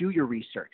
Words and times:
do 0.00 0.10
your 0.10 0.26
research. 0.26 0.72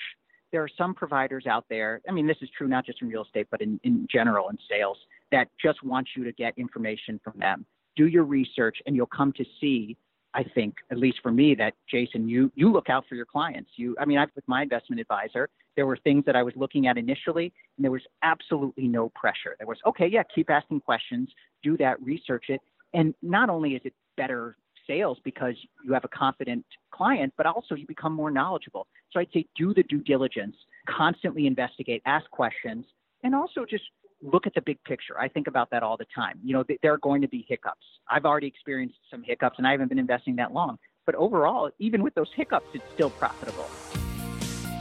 There 0.52 0.62
are 0.62 0.70
some 0.78 0.94
providers 0.94 1.46
out 1.46 1.66
there, 1.68 2.00
I 2.08 2.12
mean, 2.12 2.26
this 2.26 2.38
is 2.40 2.48
true 2.56 2.68
not 2.68 2.86
just 2.86 3.02
in 3.02 3.08
real 3.08 3.24
estate, 3.24 3.48
but 3.50 3.60
in, 3.60 3.78
in 3.82 4.06
general 4.10 4.48
in 4.48 4.56
sales, 4.70 4.96
that 5.32 5.48
just 5.62 5.82
want 5.82 6.08
you 6.16 6.24
to 6.24 6.32
get 6.32 6.54
information 6.56 7.20
from 7.22 7.34
them. 7.38 7.66
Do 7.96 8.06
your 8.06 8.24
research, 8.24 8.78
and 8.86 8.94
you'll 8.94 9.06
come 9.06 9.32
to 9.34 9.44
see 9.60 9.96
I 10.36 10.44
think, 10.54 10.74
at 10.90 10.98
least 10.98 11.20
for 11.22 11.32
me, 11.32 11.54
that 11.54 11.72
Jason, 11.90 12.28
you 12.28 12.52
you 12.54 12.70
look 12.70 12.90
out 12.90 13.04
for 13.08 13.14
your 13.14 13.24
clients. 13.24 13.70
You, 13.76 13.96
I 13.98 14.04
mean, 14.04 14.18
I 14.18 14.26
with 14.34 14.46
my 14.46 14.62
investment 14.62 15.00
advisor, 15.00 15.48
there 15.76 15.86
were 15.86 15.96
things 15.96 16.26
that 16.26 16.36
I 16.36 16.42
was 16.42 16.52
looking 16.56 16.86
at 16.86 16.98
initially, 16.98 17.54
and 17.76 17.84
there 17.84 17.90
was 17.90 18.02
absolutely 18.22 18.86
no 18.86 19.08
pressure. 19.14 19.56
There 19.58 19.66
was, 19.66 19.78
okay, 19.86 20.06
yeah, 20.06 20.22
keep 20.34 20.50
asking 20.50 20.80
questions, 20.80 21.30
do 21.62 21.78
that, 21.78 22.02
research 22.02 22.46
it, 22.50 22.60
and 22.92 23.14
not 23.22 23.48
only 23.48 23.76
is 23.76 23.80
it 23.84 23.94
better 24.18 24.58
sales 24.86 25.18
because 25.24 25.54
you 25.82 25.94
have 25.94 26.04
a 26.04 26.08
confident 26.08 26.64
client, 26.92 27.32
but 27.38 27.46
also 27.46 27.74
you 27.74 27.86
become 27.86 28.12
more 28.12 28.30
knowledgeable. 28.30 28.86
So 29.16 29.20
I'd 29.20 29.32
say 29.32 29.46
do 29.56 29.72
the 29.72 29.82
due 29.84 30.02
diligence, 30.02 30.54
constantly 30.86 31.46
investigate, 31.46 32.02
ask 32.04 32.30
questions, 32.30 32.84
and 33.24 33.34
also 33.34 33.64
just 33.64 33.84
look 34.20 34.46
at 34.46 34.52
the 34.52 34.60
big 34.60 34.76
picture. 34.84 35.18
I 35.18 35.26
think 35.26 35.46
about 35.46 35.70
that 35.70 35.82
all 35.82 35.96
the 35.96 36.04
time. 36.14 36.38
You 36.44 36.52
know, 36.52 36.62
th- 36.62 36.80
there 36.82 36.92
are 36.92 36.98
going 36.98 37.22
to 37.22 37.28
be 37.28 37.46
hiccups. 37.48 37.86
I've 38.10 38.26
already 38.26 38.46
experienced 38.46 38.98
some 39.10 39.22
hiccups 39.22 39.56
and 39.56 39.66
I 39.66 39.70
haven't 39.70 39.88
been 39.88 39.98
investing 39.98 40.36
that 40.36 40.52
long. 40.52 40.78
But 41.06 41.14
overall, 41.14 41.70
even 41.78 42.02
with 42.02 42.14
those 42.14 42.30
hiccups, 42.36 42.66
it's 42.74 42.84
still 42.92 43.08
profitable. 43.08 43.70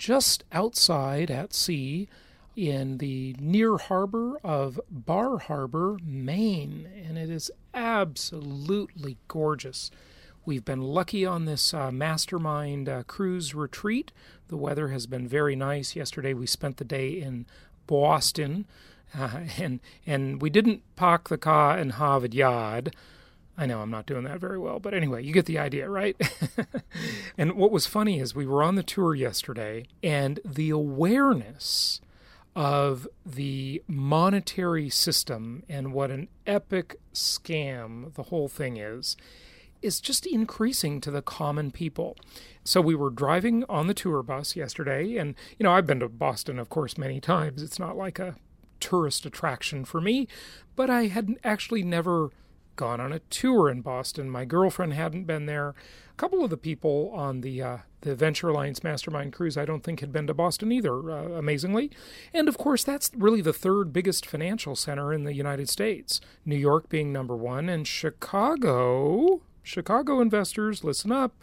just 0.00 0.44
outside 0.50 1.30
at 1.30 1.52
sea 1.52 2.08
in 2.56 2.96
the 2.98 3.36
near 3.38 3.76
harbor 3.76 4.38
of 4.42 4.80
Bar 4.90 5.36
Harbor, 5.36 5.98
Maine, 6.02 6.88
and 7.06 7.18
it 7.18 7.28
is 7.28 7.50
absolutely 7.74 9.18
gorgeous. 9.28 9.90
We've 10.46 10.64
been 10.64 10.80
lucky 10.80 11.26
on 11.26 11.44
this 11.44 11.74
uh, 11.74 11.90
mastermind 11.90 12.88
uh, 12.88 13.02
cruise 13.02 13.54
retreat. 13.54 14.10
The 14.48 14.56
weather 14.56 14.88
has 14.88 15.06
been 15.06 15.28
very 15.28 15.54
nice. 15.54 15.94
Yesterday 15.94 16.32
we 16.32 16.46
spent 16.46 16.78
the 16.78 16.84
day 16.84 17.10
in 17.10 17.44
Boston, 17.86 18.64
uh, 19.14 19.40
and 19.58 19.80
and 20.06 20.40
we 20.40 20.48
didn't 20.48 20.82
park 20.96 21.28
the 21.28 21.36
car 21.36 21.76
in 21.76 21.90
Harvard 21.90 22.32
Yard. 22.32 22.96
I 23.56 23.66
know 23.66 23.80
I'm 23.80 23.90
not 23.90 24.06
doing 24.06 24.24
that 24.24 24.40
very 24.40 24.58
well, 24.58 24.80
but 24.80 24.94
anyway, 24.94 25.22
you 25.22 25.32
get 25.32 25.46
the 25.46 25.58
idea, 25.58 25.88
right? 25.88 26.16
and 27.38 27.52
what 27.52 27.70
was 27.70 27.86
funny 27.86 28.18
is 28.18 28.34
we 28.34 28.46
were 28.46 28.62
on 28.62 28.74
the 28.74 28.82
tour 28.82 29.14
yesterday, 29.14 29.84
and 30.02 30.40
the 30.44 30.70
awareness 30.70 32.00
of 32.56 33.06
the 33.24 33.82
monetary 33.86 34.88
system 34.88 35.62
and 35.68 35.92
what 35.92 36.10
an 36.10 36.28
epic 36.46 36.96
scam 37.14 38.12
the 38.14 38.24
whole 38.24 38.48
thing 38.48 38.76
is 38.76 39.16
is 39.82 40.00
just 40.00 40.26
increasing 40.26 41.00
to 41.00 41.10
the 41.10 41.22
common 41.22 41.70
people. 41.70 42.14
So 42.64 42.82
we 42.82 42.94
were 42.94 43.08
driving 43.08 43.64
on 43.68 43.86
the 43.86 43.94
tour 43.94 44.22
bus 44.22 44.56
yesterday 44.56 45.16
and 45.16 45.34
you 45.58 45.64
know 45.64 45.72
I've 45.72 45.86
been 45.86 46.00
to 46.00 46.08
Boston 46.08 46.58
of 46.58 46.68
course 46.68 46.98
many 46.98 47.20
times. 47.20 47.62
It's 47.62 47.78
not 47.78 47.96
like 47.96 48.18
a 48.18 48.36
tourist 48.80 49.24
attraction 49.26 49.84
for 49.84 50.00
me, 50.00 50.26
but 50.74 50.90
I 50.90 51.06
had 51.06 51.36
actually 51.44 51.82
never 51.82 52.30
gone 52.80 52.98
on 52.98 53.12
a 53.12 53.18
tour 53.18 53.68
in 53.68 53.82
Boston. 53.82 54.30
My 54.30 54.46
girlfriend 54.46 54.94
hadn't 54.94 55.24
been 55.24 55.44
there. 55.44 55.68
A 55.68 56.16
couple 56.16 56.42
of 56.42 56.48
the 56.48 56.56
people 56.56 57.12
on 57.14 57.42
the 57.42 57.62
uh, 57.62 57.78
the 58.00 58.14
Venture 58.14 58.48
Alliance 58.48 58.82
Mastermind 58.82 59.34
cruise 59.34 59.58
I 59.58 59.66
don't 59.66 59.84
think 59.84 60.00
had 60.00 60.12
been 60.12 60.26
to 60.26 60.32
Boston 60.32 60.72
either, 60.72 61.10
uh, 61.10 61.28
amazingly. 61.32 61.90
And 62.32 62.48
of 62.48 62.56
course, 62.56 62.82
that's 62.82 63.10
really 63.14 63.42
the 63.42 63.52
third 63.52 63.92
biggest 63.92 64.24
financial 64.24 64.74
center 64.74 65.12
in 65.12 65.24
the 65.24 65.34
United 65.34 65.68
States. 65.68 66.22
New 66.46 66.56
York 66.56 66.88
being 66.88 67.12
number 67.12 67.36
one, 67.36 67.68
and 67.68 67.86
Chicago. 67.86 69.42
Chicago 69.62 70.22
investors, 70.22 70.82
listen 70.82 71.12
up, 71.12 71.34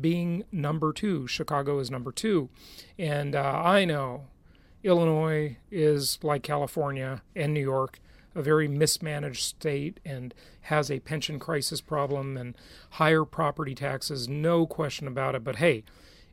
being 0.00 0.44
number 0.50 0.94
two. 0.94 1.26
Chicago 1.26 1.78
is 1.78 1.90
number 1.90 2.10
two. 2.10 2.48
And 2.98 3.36
uh, 3.36 3.62
I 3.62 3.84
know 3.84 4.28
Illinois 4.82 5.58
is 5.70 6.18
like 6.22 6.42
California 6.42 7.20
and 7.34 7.52
New 7.52 7.60
York 7.60 8.00
a 8.36 8.42
very 8.42 8.68
mismanaged 8.68 9.42
state 9.42 9.98
and 10.04 10.34
has 10.62 10.90
a 10.90 11.00
pension 11.00 11.38
crisis 11.38 11.80
problem 11.80 12.36
and 12.36 12.56
higher 12.90 13.24
property 13.24 13.74
taxes, 13.74 14.28
no 14.28 14.66
question 14.66 15.08
about 15.08 15.34
it. 15.34 15.42
But 15.42 15.56
hey, 15.56 15.84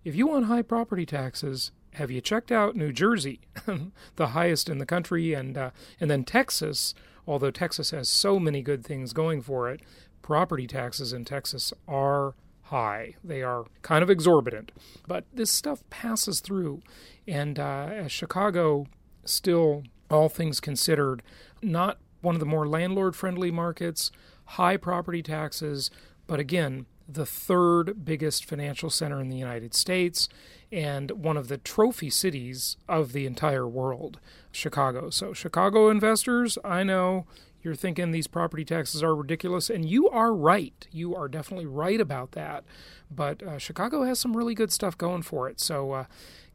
if 0.04 0.16
you 0.16 0.28
want 0.28 0.46
high 0.46 0.62
property 0.62 1.06
taxes, 1.06 1.72
have 1.94 2.12
you 2.12 2.20
checked 2.22 2.52
out 2.52 2.76
New 2.76 2.92
Jersey, 2.92 3.40
the 4.16 4.28
highest 4.28 4.68
in 4.68 4.80
the 4.80 4.86
country, 4.86 5.34
and 5.34 5.58
uh, 5.58 5.72
and 6.00 6.12
then 6.12 6.24
Texas? 6.24 6.94
Although 7.26 7.52
Texas 7.52 7.92
has 7.92 8.10
so 8.10 8.38
many 8.38 8.62
good 8.62 8.84
things 8.84 9.14
going 9.14 9.42
for 9.42 9.70
it, 9.72 9.80
property 10.22 10.68
taxes 10.68 11.14
in 11.14 11.24
Texas 11.24 11.72
are 11.88 12.34
high. 12.64 13.16
They 13.24 13.42
are 13.42 13.66
kind 13.82 14.04
of 14.04 14.10
exorbitant, 14.10 14.74
but 15.08 15.24
this 15.34 15.52
stuff 15.52 15.84
passes 15.90 16.42
through, 16.42 16.82
and 17.26 17.58
uh, 17.60 17.88
as 17.92 18.12
Chicago 18.12 18.88
still 19.24 19.84
all 20.10 20.30
things 20.30 20.60
considered, 20.60 21.24
not 21.64 21.98
one 22.22 22.36
of 22.36 22.40
the 22.40 22.46
more 22.46 22.68
landlord 22.68 23.16
friendly 23.16 23.52
markets, 23.52 24.12
high 24.46 24.78
property 24.78 25.22
taxes, 25.22 25.92
but 26.28 26.40
again, 26.40 26.86
the 27.08 27.26
third 27.26 28.06
biggest 28.06 28.46
financial 28.46 28.90
center 28.90 29.20
in 29.20 29.30
the 29.30 29.38
United 29.38 29.74
States 29.74 30.30
and 30.72 31.12
one 31.12 31.38
of 31.38 31.50
the 31.50 31.58
trophy 31.58 32.10
cities 32.10 32.78
of 32.88 33.12
the 33.12 33.26
entire 33.26 33.68
world, 33.68 34.20
Chicago. 34.52 35.10
So, 35.10 35.34
Chicago 35.34 35.90
investors, 35.90 36.58
I 36.64 36.84
know 36.84 37.26
you're 37.62 37.76
thinking 37.76 38.12
these 38.12 38.28
property 38.28 38.66
taxes 38.66 39.04
are 39.04 39.16
ridiculous, 39.16 39.70
and 39.70 39.86
you 39.86 40.10
are 40.10 40.34
right. 40.34 40.88
You 40.92 41.16
are 41.16 41.28
definitely 41.28 41.66
right 41.66 42.02
about 42.02 42.32
that. 42.32 42.64
But 43.12 43.44
uh, 43.44 43.58
Chicago 43.58 44.04
has 44.04 44.20
some 44.20 44.36
really 44.36 44.56
good 44.56 44.72
stuff 44.72 44.98
going 44.98 45.22
for 45.22 45.48
it. 45.48 45.60
So, 45.60 45.92
uh, 45.92 46.06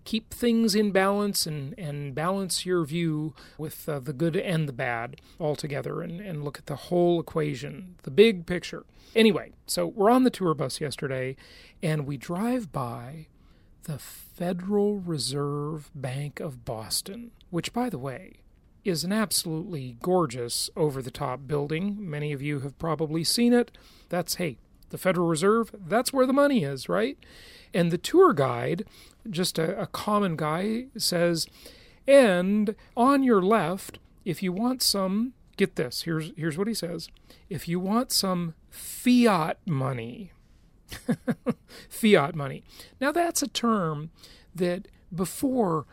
keep 0.05 0.33
things 0.33 0.75
in 0.75 0.91
balance 0.91 1.47
and, 1.47 1.75
and 1.79 2.15
balance 2.15 2.65
your 2.65 2.85
view 2.85 3.35
with 3.59 3.89
uh, 3.89 3.99
the 3.99 4.13
good 4.13 4.37
and 4.37 4.69
the 4.69 4.73
bad 4.73 5.21
all 5.39 5.57
together 5.57 6.01
and, 6.01 6.21
and 6.21 6.45
look 6.45 6.59
at 6.59 6.67
the 6.67 6.77
whole 6.77 7.21
equation, 7.21 7.97
the 8.03 8.11
big 8.11 8.47
picture. 8.47 8.85
Anyway, 9.15 9.53
so 9.67 9.87
we're 9.87 10.11
on 10.11 10.25
the 10.25 10.31
tour 10.31 10.55
bus 10.55 10.81
yesterday 10.81 11.37
and 11.83 12.07
we 12.07 12.17
drive 12.17 12.73
by 12.73 13.27
the 13.85 13.99
Federal 13.99 14.99
Reserve 14.99 15.91
Bank 15.95 16.41
of 16.41 16.65
Boston, 16.65 17.31
which, 17.51 17.73
by 17.73 17.89
the 17.89 17.99
way, 17.99 18.35
is 18.85 19.05
an 19.05 19.13
absolutely 19.13 19.97
gorgeous 20.03 20.71
over 20.77 21.01
the 21.01 21.11
top 21.11 21.47
building. 21.47 21.97
Many 21.99 22.33
of 22.33 22.43
you 22.43 22.61
have 22.61 22.79
probably 22.79 23.25
seen 23.25 23.53
it. 23.53 23.77
That's, 24.09 24.37
hey, 24.37 24.59
the 24.91 24.99
Federal 24.99 25.27
Reserve, 25.27 25.75
that's 25.87 26.13
where 26.13 26.27
the 26.27 26.33
money 26.33 26.65
is, 26.65 26.89
right? 26.89 27.19
And 27.75 27.91
the 27.91 27.99
tour 27.99 28.33
guide 28.33 28.85
just 29.31 29.59
a, 29.59 29.81
a 29.81 29.87
common 29.87 30.37
guy 30.37 30.87
says, 30.97 31.47
and 32.07 32.75
on 32.97 33.23
your 33.23 33.43
left, 33.43 33.99
if 34.25 34.43
you 34.43 34.53
want 34.53 34.83
some, 34.83 35.35
get 35.57 35.77
this, 35.77 36.03
here's, 36.03 36.33
here's 36.37 36.57
what 36.57 36.69
he 36.69 36.75
says 36.75 37.09
if 37.49 37.67
you 37.67 37.81
want 37.81 38.13
some 38.13 38.55
fiat 38.71 39.59
money, 39.67 40.33
fiat 41.89 42.35
money. 42.35 42.63
Now, 43.01 43.13
that's 43.13 43.43
a 43.43 43.49
term 43.49 44.11
that 44.55 44.89
before 45.15 45.87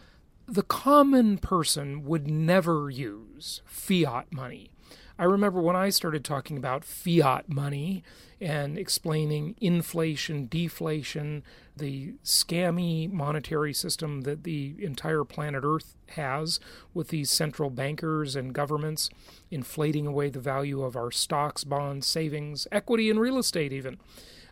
the 0.47 0.63
common 0.63 1.37
person 1.37 2.03
would 2.03 2.27
never 2.27 2.89
use 2.89 3.61
fiat 3.65 4.31
money. 4.31 4.69
I 5.17 5.23
remember 5.23 5.61
when 5.61 5.77
I 5.77 5.89
started 5.89 6.25
talking 6.25 6.57
about 6.57 6.83
fiat 6.83 7.47
money 7.47 8.03
and 8.41 8.77
explaining 8.77 9.55
inflation, 9.61 10.47
deflation, 10.47 11.41
the 11.75 12.15
scammy 12.23 13.09
monetary 13.11 13.73
system 13.73 14.21
that 14.21 14.43
the 14.43 14.75
entire 14.79 15.23
planet 15.23 15.63
Earth 15.65 15.95
has 16.09 16.59
with 16.93 17.07
these 17.07 17.31
central 17.31 17.69
bankers 17.69 18.35
and 18.35 18.53
governments 18.53 19.09
inflating 19.49 20.05
away 20.05 20.29
the 20.29 20.41
value 20.41 20.83
of 20.83 20.97
our 20.97 21.11
stocks, 21.11 21.63
bonds, 21.63 22.05
savings, 22.05 22.67
equity, 22.71 23.09
and 23.09 23.19
real 23.19 23.37
estate, 23.37 23.71
even. 23.71 23.97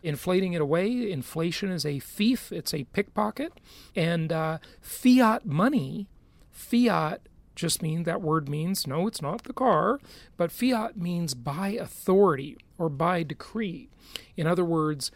Inflating 0.04 0.52
it 0.52 0.60
away. 0.60 1.10
Inflation 1.10 1.70
is 1.70 1.86
a 1.86 1.98
thief, 1.98 2.52
it's 2.52 2.74
a 2.74 2.84
pickpocket. 2.84 3.54
And 3.96 4.30
uh, 4.30 4.58
fiat 4.80 5.46
money, 5.46 6.08
fiat 6.50 7.22
just 7.54 7.82
means 7.82 8.04
that 8.04 8.20
word 8.20 8.48
means 8.48 8.86
no, 8.86 9.06
it's 9.06 9.22
not 9.22 9.44
the 9.44 9.54
car, 9.54 9.98
but 10.36 10.52
fiat 10.52 10.98
means 10.98 11.34
by 11.34 11.70
authority 11.70 12.58
or 12.76 12.90
by 12.90 13.22
decree. 13.22 13.88
In 14.36 14.46
other 14.46 14.64
words, 14.64 15.10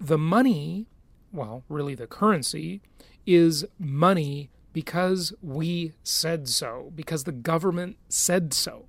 the 0.00 0.18
money, 0.18 0.86
well, 1.30 1.62
really 1.68 1.94
the 1.94 2.06
currency, 2.06 2.80
is 3.26 3.66
money 3.78 4.48
because 4.72 5.34
we 5.42 5.92
said 6.02 6.48
so, 6.48 6.90
because 6.94 7.24
the 7.24 7.32
government 7.32 7.98
said 8.08 8.54
so. 8.54 8.86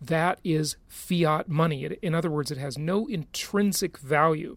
That 0.00 0.38
is 0.42 0.76
fiat 0.88 1.48
money. 1.48 1.84
In 2.00 2.14
other 2.14 2.30
words, 2.30 2.50
it 2.50 2.58
has 2.58 2.78
no 2.78 3.06
intrinsic 3.06 3.98
value. 3.98 4.54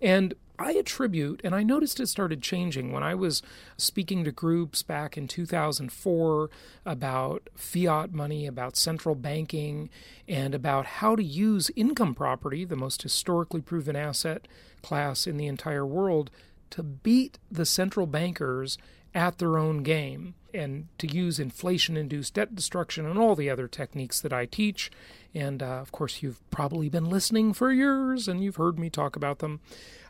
And 0.00 0.34
I 0.58 0.72
attribute, 0.72 1.40
and 1.44 1.54
I 1.54 1.62
noticed 1.62 2.00
it 2.00 2.06
started 2.06 2.40
changing 2.40 2.90
when 2.92 3.02
I 3.02 3.14
was 3.14 3.42
speaking 3.76 4.24
to 4.24 4.32
groups 4.32 4.82
back 4.82 5.18
in 5.18 5.28
2004 5.28 6.50
about 6.86 7.50
fiat 7.54 8.12
money, 8.12 8.46
about 8.46 8.76
central 8.76 9.14
banking, 9.14 9.90
and 10.26 10.54
about 10.54 10.86
how 10.86 11.14
to 11.14 11.22
use 11.22 11.70
income 11.76 12.14
property, 12.14 12.64
the 12.64 12.76
most 12.76 13.02
historically 13.02 13.60
proven 13.60 13.96
asset 13.96 14.48
class 14.82 15.26
in 15.26 15.36
the 15.36 15.46
entire 15.46 15.84
world, 15.84 16.30
to 16.70 16.82
beat 16.82 17.38
the 17.50 17.66
central 17.66 18.06
bankers 18.06 18.78
at 19.14 19.38
their 19.38 19.58
own 19.58 19.82
game 19.82 20.34
and 20.56 20.88
to 20.98 21.06
use 21.06 21.38
inflation 21.38 21.96
induced 21.96 22.34
debt 22.34 22.54
destruction 22.54 23.06
and 23.06 23.18
all 23.18 23.36
the 23.36 23.50
other 23.50 23.68
techniques 23.68 24.20
that 24.20 24.32
I 24.32 24.46
teach. 24.46 24.90
And 25.34 25.62
uh, 25.62 25.80
of 25.80 25.92
course, 25.92 26.22
you've 26.22 26.48
probably 26.50 26.88
been 26.88 27.10
listening 27.10 27.52
for 27.52 27.70
years 27.70 28.26
and 28.26 28.42
you've 28.42 28.56
heard 28.56 28.78
me 28.78 28.90
talk 28.90 29.16
about 29.16 29.38
them 29.40 29.60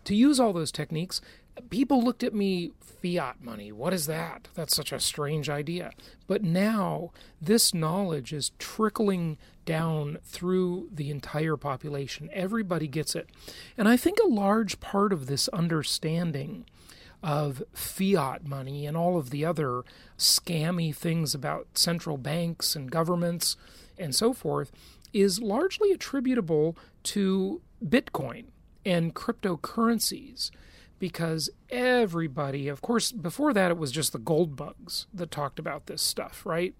to 0.06 0.14
use 0.14 0.40
all 0.40 0.52
those 0.52 0.72
techniques, 0.72 1.20
people 1.68 2.02
looked 2.02 2.22
at 2.22 2.34
me 2.34 2.72
fiat 2.80 3.42
money. 3.42 3.72
What 3.72 3.92
is 3.92 4.06
that? 4.06 4.48
That's 4.54 4.74
such 4.74 4.92
a 4.92 5.00
strange 5.00 5.50
idea. 5.50 5.90
But 6.26 6.42
now 6.42 7.10
this 7.40 7.74
knowledge 7.74 8.32
is 8.32 8.52
trickling 8.58 9.36
down 9.64 10.18
through 10.24 10.88
the 10.92 11.10
entire 11.10 11.56
population. 11.56 12.30
Everybody 12.32 12.86
gets 12.86 13.14
it. 13.14 13.28
And 13.76 13.88
I 13.88 13.96
think 13.96 14.18
a 14.18 14.28
large 14.28 14.80
part 14.80 15.12
of 15.12 15.26
this 15.26 15.48
understanding 15.48 16.66
of 17.22 17.62
fiat 17.72 18.46
money 18.46 18.86
and 18.86 18.96
all 18.96 19.18
of 19.18 19.30
the 19.30 19.44
other 19.44 19.82
scammy 20.18 20.94
things 20.94 21.34
about 21.34 21.66
central 21.74 22.16
banks 22.16 22.76
and 22.76 22.90
governments 22.90 23.56
and 23.98 24.14
so 24.14 24.32
forth 24.32 24.70
is 25.12 25.40
largely 25.40 25.92
attributable 25.92 26.76
to 27.02 27.60
Bitcoin 27.84 28.46
and 28.84 29.14
cryptocurrencies 29.14 30.50
because 30.98 31.50
everybody, 31.68 32.68
of 32.68 32.80
course, 32.80 33.12
before 33.12 33.52
that 33.52 33.70
it 33.70 33.76
was 33.76 33.92
just 33.92 34.12
the 34.12 34.18
gold 34.18 34.56
bugs 34.56 35.06
that 35.12 35.30
talked 35.30 35.58
about 35.58 35.86
this 35.86 36.00
stuff, 36.00 36.44
right? 36.46 36.74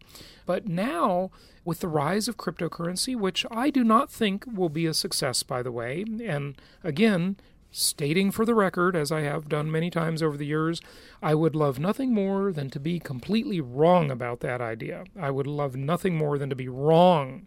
But 0.47 0.67
now, 0.67 1.31
with 1.65 1.81
the 1.81 1.89
rise 1.89 2.27
of 2.29 2.37
cryptocurrency, 2.37 3.15
which 3.15 3.45
I 3.51 3.69
do 3.71 3.85
not 3.85 4.11
think 4.11 4.45
will 4.51 4.69
be 4.69 4.87
a 4.87 4.95
success, 4.95 5.43
by 5.43 5.63
the 5.63 5.73
way, 5.73 6.05
and 6.25 6.61
again, 6.83 7.37
stating 7.77 8.31
for 8.31 8.45
the 8.45 8.55
record, 8.55 8.97
as 8.97 9.13
I 9.13 9.21
have 9.21 9.49
done 9.49 9.71
many 9.71 9.91
times 9.91 10.23
over 10.23 10.37
the 10.37 10.47
years, 10.47 10.81
I 11.23 11.35
would 11.35 11.55
love 11.55 11.79
nothing 11.79 12.15
more 12.15 12.53
than 12.53 12.71
to 12.71 12.81
be 12.81 12.99
completely 12.99 13.61
wrong 13.61 14.11
about 14.11 14.41
that 14.41 14.61
idea. 14.61 15.05
I 15.21 15.31
would 15.31 15.47
love 15.47 15.77
nothing 15.77 16.17
more 16.17 16.39
than 16.39 16.49
to 16.51 16.57
be 16.57 16.69
wrong. 16.69 17.47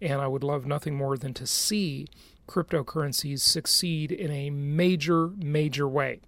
And 0.00 0.20
I 0.20 0.26
would 0.26 0.42
love 0.42 0.66
nothing 0.66 0.94
more 0.94 1.16
than 1.16 1.34
to 1.34 1.46
see 1.46 2.06
cryptocurrencies 2.48 3.40
succeed 3.40 4.12
in 4.12 4.30
a 4.30 4.50
major, 4.50 5.28
major 5.28 5.88
way. 5.88 6.20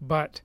But 0.00 0.40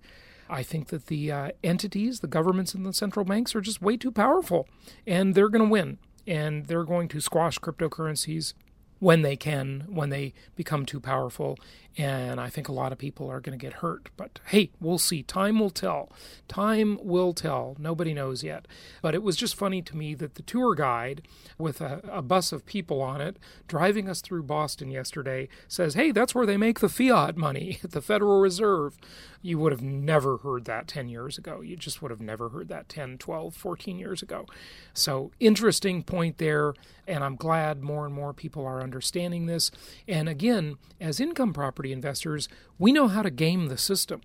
I 0.49 0.63
think 0.63 0.89
that 0.89 1.07
the 1.07 1.31
uh, 1.31 1.51
entities, 1.63 2.19
the 2.19 2.27
governments, 2.27 2.73
and 2.73 2.85
the 2.85 2.93
central 2.93 3.25
banks 3.25 3.55
are 3.55 3.61
just 3.61 3.81
way 3.81 3.97
too 3.97 4.11
powerful, 4.11 4.67
and 5.07 5.33
they're 5.33 5.49
going 5.49 5.65
to 5.65 5.71
win, 5.71 5.97
and 6.27 6.65
they're 6.65 6.83
going 6.83 7.07
to 7.09 7.21
squash 7.21 7.57
cryptocurrencies 7.57 8.53
when 9.01 9.23
they 9.23 9.35
can, 9.35 9.83
when 9.89 10.09
they 10.09 10.31
become 10.55 10.85
too 10.85 10.99
powerful. 10.99 11.57
And 11.97 12.39
I 12.39 12.49
think 12.49 12.69
a 12.69 12.71
lot 12.71 12.91
of 12.91 12.99
people 12.99 13.29
are 13.29 13.41
going 13.41 13.57
to 13.57 13.61
get 13.61 13.79
hurt. 13.79 14.11
But 14.15 14.39
hey, 14.45 14.69
we'll 14.79 14.99
see. 14.99 15.23
Time 15.23 15.59
will 15.59 15.71
tell. 15.71 16.09
Time 16.47 16.99
will 17.01 17.33
tell. 17.33 17.75
Nobody 17.79 18.13
knows 18.13 18.43
yet. 18.43 18.67
But 19.01 19.15
it 19.15 19.23
was 19.23 19.35
just 19.35 19.55
funny 19.55 19.81
to 19.81 19.97
me 19.97 20.13
that 20.13 20.35
the 20.35 20.43
tour 20.43 20.75
guide, 20.75 21.23
with 21.57 21.81
a, 21.81 21.99
a 22.09 22.21
bus 22.21 22.51
of 22.51 22.65
people 22.65 23.01
on 23.01 23.19
it, 23.21 23.37
driving 23.67 24.07
us 24.07 24.21
through 24.21 24.43
Boston 24.43 24.91
yesterday, 24.91 25.49
says, 25.67 25.95
Hey, 25.95 26.11
that's 26.11 26.35
where 26.35 26.45
they 26.45 26.55
make 26.55 26.79
the 26.79 26.87
fiat 26.87 27.35
money 27.35 27.79
at 27.83 27.91
the 27.91 28.01
Federal 28.01 28.39
Reserve. 28.39 28.97
You 29.41 29.57
would 29.57 29.71
have 29.71 29.81
never 29.81 30.37
heard 30.37 30.65
that 30.65 30.87
10 30.87 31.09
years 31.09 31.39
ago. 31.39 31.61
You 31.61 31.75
just 31.75 32.03
would 32.03 32.11
have 32.11 32.21
never 32.21 32.49
heard 32.49 32.67
that 32.69 32.87
10, 32.87 33.17
12, 33.17 33.55
14 33.55 33.97
years 33.97 34.21
ago. 34.21 34.45
So, 34.93 35.31
interesting 35.39 36.03
point 36.03 36.37
there. 36.37 36.75
And 37.07 37.23
I'm 37.23 37.35
glad 37.35 37.81
more 37.81 38.05
and 38.05 38.13
more 38.13 38.31
people 38.31 38.65
are 38.65 38.79
understanding 38.91 39.45
this. 39.45 39.71
And 40.05 40.27
again, 40.27 40.75
as 40.99 41.21
income 41.21 41.53
property 41.53 41.93
investors, 41.93 42.49
we 42.77 42.91
know 42.91 43.07
how 43.07 43.21
to 43.21 43.29
game 43.29 43.67
the 43.67 43.77
system. 43.77 44.21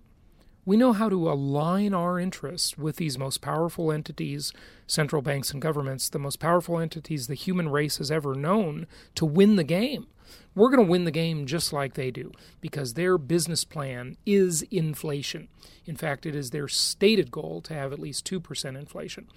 We 0.65 0.75
know 0.75 0.91
how 0.91 1.07
to 1.07 1.31
align 1.31 1.93
our 1.93 2.19
interests 2.19 2.77
with 2.77 2.97
these 2.97 3.17
most 3.17 3.39
powerful 3.39 3.89
entities, 3.89 4.51
central 4.85 5.21
banks 5.21 5.51
and 5.51 5.61
governments, 5.61 6.09
the 6.09 6.19
most 6.19 6.41
powerful 6.41 6.77
entities 6.79 7.27
the 7.27 7.35
human 7.35 7.69
race 7.69 7.99
has 7.99 8.11
ever 8.11 8.35
known, 8.35 8.85
to 9.15 9.25
win 9.25 9.55
the 9.55 9.63
game. 9.63 10.07
We're 10.55 10.69
going 10.69 10.85
to 10.85 10.91
win 10.91 11.05
the 11.05 11.11
game 11.11 11.45
just 11.45 11.71
like 11.71 11.93
they 11.93 12.11
do 12.11 12.31
because 12.59 12.93
their 12.93 13.17
business 13.17 13.63
plan 13.63 14.17
is 14.25 14.63
inflation. 14.63 15.47
In 15.85 15.95
fact, 15.95 16.25
it 16.25 16.35
is 16.35 16.49
their 16.49 16.67
stated 16.67 17.31
goal 17.31 17.61
to 17.61 17.73
have 17.73 17.93
at 17.93 17.99
least 17.99 18.29
2% 18.29 18.77
inflation. 18.77 19.27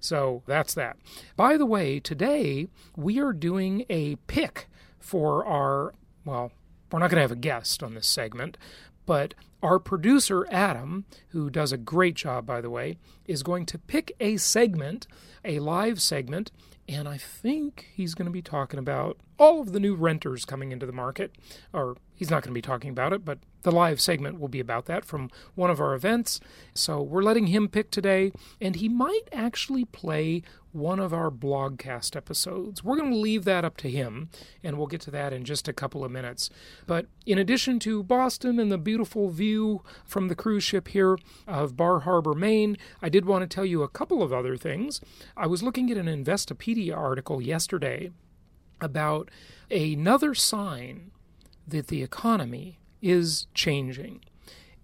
So 0.00 0.42
that's 0.46 0.72
that. 0.74 0.96
By 1.36 1.56
the 1.56 1.66
way, 1.66 2.00
today 2.00 2.68
we 2.96 3.18
are 3.18 3.32
doing 3.32 3.84
a 3.90 4.16
pick 4.26 4.67
for 4.98 5.44
our, 5.46 5.94
well, 6.24 6.52
we're 6.90 6.98
not 6.98 7.10
going 7.10 7.16
to 7.16 7.22
have 7.22 7.32
a 7.32 7.36
guest 7.36 7.82
on 7.82 7.94
this 7.94 8.06
segment, 8.06 8.56
but 9.06 9.34
our 9.62 9.78
producer, 9.78 10.46
Adam, 10.50 11.04
who 11.28 11.50
does 11.50 11.72
a 11.72 11.76
great 11.76 12.14
job, 12.14 12.46
by 12.46 12.60
the 12.60 12.70
way, 12.70 12.98
is 13.26 13.42
going 13.42 13.66
to 13.66 13.78
pick 13.78 14.12
a 14.20 14.36
segment, 14.36 15.06
a 15.44 15.58
live 15.58 16.00
segment, 16.00 16.52
and 16.88 17.08
I 17.08 17.18
think 17.18 17.88
he's 17.94 18.14
going 18.14 18.26
to 18.26 18.32
be 18.32 18.42
talking 18.42 18.78
about 18.78 19.18
all 19.38 19.60
of 19.60 19.72
the 19.72 19.80
new 19.80 19.94
renters 19.94 20.44
coming 20.44 20.72
into 20.72 20.86
the 20.86 20.92
market. 20.92 21.34
Or 21.72 21.96
he's 22.14 22.30
not 22.30 22.42
going 22.42 22.52
to 22.52 22.58
be 22.58 22.62
talking 22.62 22.90
about 22.90 23.12
it, 23.12 23.24
but 23.24 23.38
the 23.62 23.72
live 23.72 24.00
segment 24.00 24.38
will 24.38 24.48
be 24.48 24.60
about 24.60 24.86
that 24.86 25.04
from 25.04 25.30
one 25.54 25.70
of 25.70 25.80
our 25.80 25.94
events. 25.94 26.40
So 26.74 27.02
we're 27.02 27.22
letting 27.22 27.48
him 27.48 27.68
pick 27.68 27.90
today, 27.90 28.32
and 28.60 28.76
he 28.76 28.88
might 28.88 29.28
actually 29.32 29.84
play 29.84 30.42
one 30.72 31.00
of 31.00 31.12
our 31.12 31.30
blogcast 31.30 32.14
episodes. 32.14 32.84
We're 32.84 32.98
going 32.98 33.10
to 33.10 33.16
leave 33.16 33.44
that 33.44 33.64
up 33.64 33.76
to 33.78 33.90
him, 33.90 34.28
and 34.62 34.76
we'll 34.76 34.86
get 34.86 35.00
to 35.02 35.10
that 35.12 35.32
in 35.32 35.44
just 35.44 35.66
a 35.66 35.72
couple 35.72 36.04
of 36.04 36.10
minutes. 36.10 36.50
But 36.86 37.06
in 37.26 37.38
addition 37.38 37.78
to 37.80 38.02
Boston 38.02 38.58
and 38.58 38.70
the 38.70 38.78
beautiful 38.78 39.30
view 39.30 39.82
from 40.04 40.28
the 40.28 40.34
cruise 40.34 40.64
ship 40.64 40.88
here 40.88 41.18
of 41.46 41.76
Bar 41.76 42.00
Harbor, 42.00 42.34
Maine, 42.34 42.76
I 43.02 43.08
did 43.08 43.24
want 43.24 43.42
to 43.42 43.52
tell 43.52 43.64
you 43.64 43.82
a 43.82 43.88
couple 43.88 44.22
of 44.22 44.32
other 44.32 44.56
things. 44.56 45.00
I 45.36 45.46
was 45.46 45.62
looking 45.62 45.90
at 45.90 45.96
an 45.96 46.06
Investopedia 46.06 46.96
article 46.96 47.40
yesterday 47.40 48.10
about 48.80 49.30
another 49.70 50.34
sign 50.34 51.10
that 51.66 51.88
the 51.88 52.02
economy 52.02 52.78
is 53.02 53.46
changing. 53.54 54.24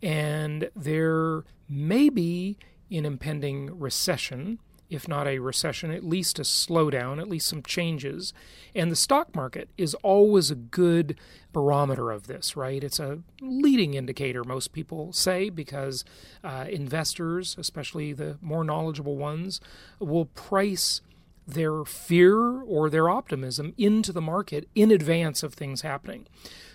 And 0.02 0.70
there 0.76 1.44
may 1.68 2.08
be 2.08 2.58
an 2.90 3.06
impending 3.06 3.78
recession, 3.78 4.58
if 4.90 5.08
not 5.08 5.26
a 5.26 5.38
recession, 5.38 5.90
at 5.90 6.04
least 6.04 6.38
a 6.38 6.42
slowdown, 6.42 7.18
at 7.18 7.28
least 7.28 7.48
some 7.48 7.62
changes. 7.62 8.32
And 8.74 8.92
the 8.92 8.96
stock 8.96 9.34
market 9.34 9.70
is 9.78 9.94
always 10.02 10.50
a 10.50 10.54
good 10.54 11.18
barometer 11.52 12.10
of 12.10 12.26
this, 12.26 12.54
right? 12.54 12.84
It's 12.84 13.00
a 13.00 13.20
leading 13.40 13.94
indicator, 13.94 14.44
most 14.44 14.72
people 14.72 15.12
say, 15.12 15.48
because 15.48 16.04
uh, 16.44 16.66
investors, 16.68 17.56
especially 17.58 18.12
the 18.12 18.36
more 18.42 18.62
knowledgeable 18.62 19.16
ones, 19.16 19.60
will 19.98 20.26
price 20.26 21.00
their 21.46 21.84
fear 21.84 22.62
or 22.62 22.88
their 22.88 23.08
optimism 23.08 23.74
into 23.76 24.12
the 24.12 24.20
market 24.20 24.68
in 24.74 24.90
advance 24.90 25.42
of 25.42 25.54
things 25.54 25.82
happening. 25.82 26.26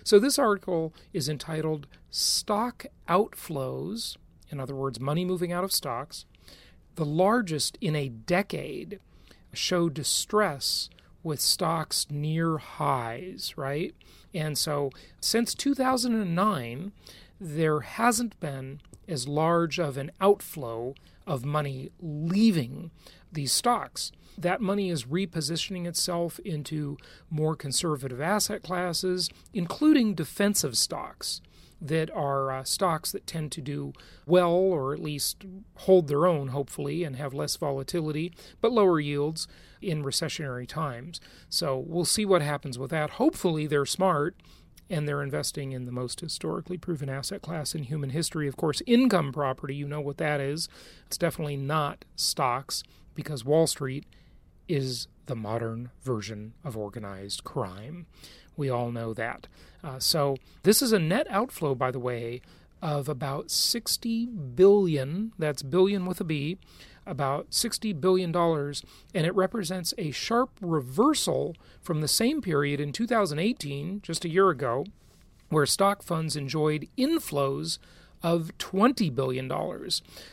So, 0.04 0.18
this 0.18 0.38
article 0.38 0.94
is 1.12 1.28
entitled 1.28 1.86
Stock 2.10 2.86
Outflows, 3.08 4.16
in 4.50 4.60
other 4.60 4.74
words, 4.74 5.00
money 5.00 5.24
moving 5.24 5.52
out 5.52 5.64
of 5.64 5.72
stocks, 5.72 6.24
the 6.94 7.04
largest 7.04 7.78
in 7.80 7.96
a 7.96 8.08
decade, 8.08 9.00
show 9.52 9.88
distress 9.88 10.88
with 11.22 11.40
stocks 11.40 12.06
near 12.10 12.58
highs, 12.58 13.54
right? 13.56 13.94
And 14.34 14.56
so 14.56 14.90
since 15.20 15.54
2009, 15.54 16.92
there 17.40 17.80
hasn't 17.80 18.38
been 18.40 18.80
as 19.08 19.28
large 19.28 19.78
of 19.78 19.96
an 19.96 20.10
outflow 20.20 20.94
of 21.26 21.44
money 21.44 21.90
leaving 22.00 22.90
these 23.32 23.52
stocks. 23.52 24.12
That 24.38 24.60
money 24.60 24.90
is 24.90 25.04
repositioning 25.04 25.86
itself 25.86 26.38
into 26.40 26.96
more 27.28 27.54
conservative 27.56 28.20
asset 28.20 28.62
classes, 28.62 29.28
including 29.52 30.14
defensive 30.14 30.76
stocks 30.76 31.40
that 31.80 32.10
are 32.10 32.50
uh, 32.50 32.64
stocks 32.64 33.10
that 33.12 33.26
tend 33.26 33.50
to 33.52 33.60
do 33.60 33.92
well 34.26 34.52
or 34.52 34.92
at 34.92 35.00
least 35.00 35.44
hold 35.76 36.08
their 36.08 36.26
own, 36.26 36.48
hopefully, 36.48 37.04
and 37.04 37.16
have 37.16 37.32
less 37.32 37.56
volatility, 37.56 38.32
but 38.60 38.72
lower 38.72 39.00
yields 39.00 39.48
in 39.80 40.04
recessionary 40.04 40.68
times. 40.68 41.20
So 41.48 41.78
we'll 41.78 42.04
see 42.04 42.26
what 42.26 42.42
happens 42.42 42.78
with 42.78 42.90
that. 42.90 43.10
Hopefully, 43.10 43.66
they're 43.66 43.86
smart 43.86 44.36
and 44.90 45.06
they're 45.06 45.22
investing 45.22 45.72
in 45.72 45.86
the 45.86 45.92
most 45.92 46.20
historically 46.20 46.76
proven 46.76 47.08
asset 47.08 47.40
class 47.40 47.74
in 47.74 47.84
human 47.84 48.10
history. 48.10 48.48
Of 48.48 48.56
course, 48.56 48.82
income 48.86 49.32
property, 49.32 49.74
you 49.74 49.86
know 49.86 50.00
what 50.00 50.18
that 50.18 50.40
is. 50.40 50.68
It's 51.06 51.16
definitely 51.16 51.56
not 51.56 52.04
stocks 52.16 52.82
because 53.14 53.44
Wall 53.44 53.66
Street 53.66 54.04
is 54.70 55.08
the 55.26 55.36
modern 55.36 55.90
version 56.02 56.54
of 56.64 56.76
organized 56.76 57.44
crime. 57.44 58.06
We 58.56 58.70
all 58.70 58.90
know 58.90 59.12
that. 59.14 59.46
Uh, 59.82 59.98
so 59.98 60.36
this 60.62 60.82
is 60.82 60.92
a 60.92 60.98
net 60.98 61.26
outflow, 61.30 61.74
by 61.74 61.90
the 61.90 61.98
way, 61.98 62.40
of 62.82 63.08
about 63.08 63.50
60 63.50 64.26
billion, 64.26 65.32
that's 65.38 65.62
billion 65.62 66.06
with 66.06 66.20
a 66.20 66.24
B, 66.24 66.58
about 67.06 67.50
$60 67.50 68.00
billion, 68.00 68.34
and 68.36 69.26
it 69.26 69.34
represents 69.34 69.92
a 69.98 70.10
sharp 70.10 70.50
reversal 70.60 71.56
from 71.80 72.00
the 72.00 72.08
same 72.08 72.40
period 72.40 72.80
in 72.80 72.92
2018, 72.92 74.00
just 74.02 74.24
a 74.24 74.28
year 74.28 74.50
ago, 74.50 74.84
where 75.48 75.66
stock 75.66 76.02
funds 76.02 76.36
enjoyed 76.36 76.88
inflows 76.96 77.78
of 78.22 78.52
$20 78.58 79.14
billion. 79.14 79.50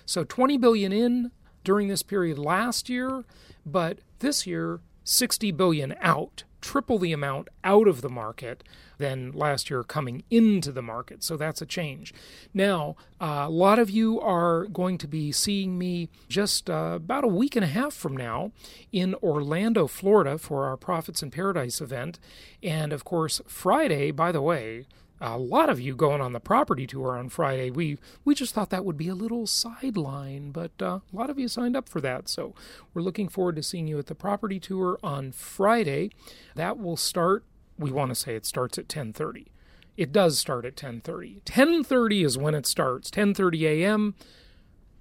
So 0.05 0.23
20 0.23 0.57
billion 0.57 0.91
in 0.91 1.31
during 1.63 1.87
this 1.87 2.03
period 2.03 2.37
last 2.37 2.89
year, 2.89 3.25
but 3.65 3.99
this 4.19 4.47
year 4.47 4.79
60 5.03 5.51
billion 5.51 5.95
out 6.01 6.43
triple 6.61 6.97
the 6.97 7.13
amount 7.13 7.47
out 7.63 7.87
of 7.87 8.01
the 8.01 8.09
market 8.09 8.63
than 8.97 9.31
last 9.31 9.69
year 9.69 9.83
coming 9.83 10.23
into 10.29 10.71
the 10.71 10.81
market. 10.81 11.23
So 11.23 11.37
that's 11.37 11.61
a 11.61 11.65
change. 11.65 12.13
Now, 12.53 12.95
uh, 13.21 13.45
a 13.47 13.49
lot 13.49 13.79
of 13.79 13.89
you 13.89 14.19
are 14.19 14.65
going 14.65 14.97
to 14.97 15.07
be 15.07 15.31
seeing 15.31 15.77
me 15.77 16.09
just 16.27 16.69
uh, 16.69 16.93
about 16.95 17.23
a 17.23 17.27
week 17.27 17.55
and 17.55 17.63
a 17.63 17.69
half 17.69 17.93
from 17.93 18.17
now 18.17 18.51
in 18.91 19.15
Orlando, 19.15 19.87
Florida 19.87 20.37
for 20.37 20.65
our 20.65 20.77
Profits 20.77 21.21
in 21.21 21.31
Paradise 21.31 21.79
event. 21.79 22.19
And 22.63 22.91
of 22.91 23.05
course, 23.05 23.39
Friday, 23.47 24.11
by 24.11 24.31
the 24.31 24.41
way, 24.41 24.87
a 25.19 25.37
lot 25.37 25.69
of 25.69 25.79
you 25.79 25.95
going 25.95 26.21
on 26.21 26.33
the 26.33 26.39
property 26.39 26.85
tour 26.85 27.17
on 27.17 27.29
Friday. 27.29 27.69
We 27.71 27.97
we 28.23 28.35
just 28.35 28.53
thought 28.53 28.69
that 28.69 28.85
would 28.85 28.97
be 28.97 29.07
a 29.07 29.15
little 29.15 29.47
sideline, 29.47 30.51
but 30.51 30.71
uh, 30.81 30.99
a 31.11 31.15
lot 31.15 31.29
of 31.29 31.39
you 31.39 31.47
signed 31.47 31.75
up 31.75 31.89
for 31.89 32.01
that. 32.01 32.29
So 32.29 32.53
we're 32.93 33.01
looking 33.01 33.27
forward 33.27 33.55
to 33.55 33.63
seeing 33.63 33.87
you 33.87 33.97
at 33.99 34.07
the 34.07 34.15
property 34.15 34.59
tour 34.59 34.99
on 35.03 35.31
Friday. 35.31 36.11
That 36.55 36.77
will 36.77 36.97
start. 36.97 37.43
We 37.77 37.91
want 37.91 38.09
to 38.09 38.15
say 38.15 38.35
it 38.35 38.45
starts 38.45 38.77
at 38.77 38.87
10:30. 38.87 39.47
It 39.95 40.11
does 40.11 40.37
start 40.37 40.65
at 40.65 40.75
10:30. 40.75 41.41
10:30 41.43 42.23
is 42.23 42.37
when 42.37 42.53
it 42.53 42.67
starts. 42.67 43.09
10:30 43.09 43.63
a.m 43.63 44.15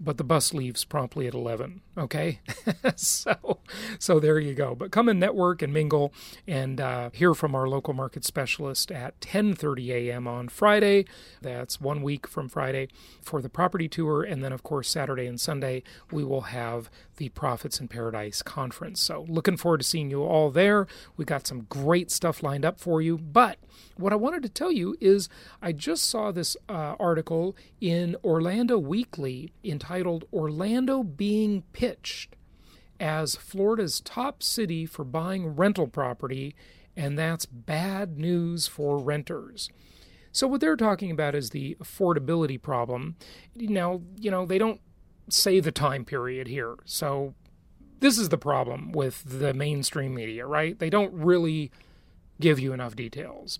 but 0.01 0.17
the 0.19 0.25
bus 0.25 0.53
leaves 0.55 0.85
promptly 0.85 1.27
at 1.27 1.35
11 1.35 1.83
okay? 1.99 2.41
So 2.97 3.59
so 3.99 4.21
there 4.21 4.39
you 4.39 4.55
go. 4.55 4.75
But 4.75 4.91
come 4.91 5.09
and 5.09 5.19
network 5.19 5.61
and 5.63 5.73
mingle 5.73 6.13
and 6.47 6.81
uh, 6.81 7.11
hear 7.13 7.35
from 7.35 7.55
our 7.55 7.69
local 7.69 7.95
market 7.95 8.25
specialist 8.25 8.91
at 8.91 9.21
10:30 9.21 9.89
a.m. 9.91 10.27
on 10.27 10.49
Friday. 10.49 11.05
That's 11.43 11.81
one 11.81 12.03
week 12.03 12.27
from 12.27 12.49
Friday 12.49 12.89
for 13.23 13.43
the 13.43 13.49
property 13.49 13.89
tour. 13.89 14.23
And 14.23 14.43
then 14.43 14.53
of 14.53 14.63
course 14.63 14.89
Saturday 14.89 15.27
and 15.27 15.41
Sunday 15.41 15.83
we 16.11 16.25
will 16.25 16.43
have 16.43 16.91
the 17.17 17.29
Profits 17.31 17.81
in 17.81 17.89
Paradise 17.89 18.43
conference 18.43 19.01
so 19.01 19.27
looking 19.29 19.57
forward 19.57 19.79
to 19.79 19.87
seeing 19.87 20.11
you 20.11 20.23
all 20.23 20.51
there 20.51 20.87
we 21.17 21.25
got 21.25 21.47
some 21.47 21.67
great 21.69 22.11
stuff 22.11 22.43
lined 22.43 22.65
up 22.65 22.81
for 22.81 23.01
you 23.01 23.19
but 23.19 23.59
what 23.97 24.13
I 24.13 24.17
wanted 24.17 24.43
to 24.43 24.49
tell 24.49 24.73
you 24.73 24.97
is 25.01 25.29
I 25.63 25.73
just 25.73 26.05
saw 26.05 26.31
this 26.31 26.57
uh, 26.69 26.97
article 27.01 27.57
in 27.81 28.17
Orlando 28.25 28.79
Weekly 28.79 29.53
entitled 29.65 30.25
Orlando 30.33 31.03
Being 31.03 31.63
Pitched 31.73 32.37
as 33.01 33.37
Florida's 33.37 34.01
top 34.01 34.43
city 34.43 34.87
for 34.87 35.05
buying 35.05 35.57
rental 35.57 35.87
property, 35.87 36.55
and 36.97 37.19
that's 37.19 37.47
bad 37.47 38.19
news 38.19 38.67
for 38.67 38.99
renters. 38.99 39.71
So, 40.33 40.47
what 40.47 40.61
they're 40.61 40.77
talking 40.77 41.11
about 41.11 41.35
is 41.35 41.51
the 41.51 41.77
affordability 41.81 42.61
problem. 42.61 43.17
Now, 43.55 44.03
you 44.19 44.31
know, 44.31 44.45
they 44.45 44.59
don't 44.59 44.81
say 45.29 45.61
the 45.61 45.73
time 45.73 46.05
period 46.05 46.49
here. 46.49 46.77
So, 46.85 47.35
this 48.01 48.19
is 48.19 48.29
the 48.29 48.39
problem 48.39 48.93
with 48.93 49.23
the 49.25 49.55
mainstream 49.55 50.15
media, 50.15 50.47
right? 50.47 50.79
They 50.79 50.91
don't 50.91 51.13
really 51.15 51.71
give 52.41 52.61
you 52.61 52.73
enough 52.73 52.95
details. 52.95 53.59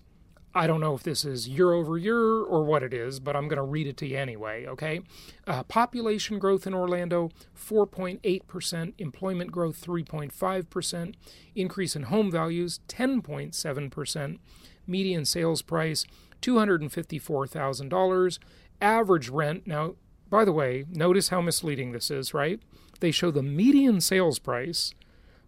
I 0.57 0.65
don't 0.65 0.81
know 0.81 0.95
if 0.95 1.03
this 1.03 1.23
is 1.23 1.47
year 1.47 1.71
over 1.71 1.97
year 1.99 2.17
or 2.17 2.63
what 2.63 2.81
it 2.81 2.91
is, 2.93 3.19
but 3.19 3.35
I'm 3.35 3.47
going 3.47 3.57
to 3.57 3.63
read 3.63 3.85
it 3.85 3.95
to 3.97 4.07
you 4.07 4.17
anyway, 4.17 4.65
okay? 4.65 5.01
Uh, 5.45 5.61
population 5.63 6.39
growth 6.39 6.65
in 6.65 6.73
Orlando 6.73 7.29
4.8%, 7.55 8.93
employment 8.97 9.51
growth 9.51 9.79
3.5%, 9.85 11.13
increase 11.55 11.95
in 11.95 12.03
home 12.03 12.31
values 12.31 12.79
10.7%, 12.87 14.39
median 14.87 15.25
sales 15.25 15.61
price 15.61 16.05
$254,000, 16.41 18.39
average 18.81 19.29
rent. 19.29 19.67
Now, 19.67 19.95
by 20.29 20.45
the 20.45 20.51
way, 20.51 20.85
notice 20.91 21.29
how 21.29 21.41
misleading 21.41 21.91
this 21.91 22.11
is, 22.11 22.33
right? 22.33 22.59
They 22.99 23.11
show 23.11 23.31
the 23.31 23.43
median 23.43 24.01
sales 24.01 24.39
price, 24.39 24.93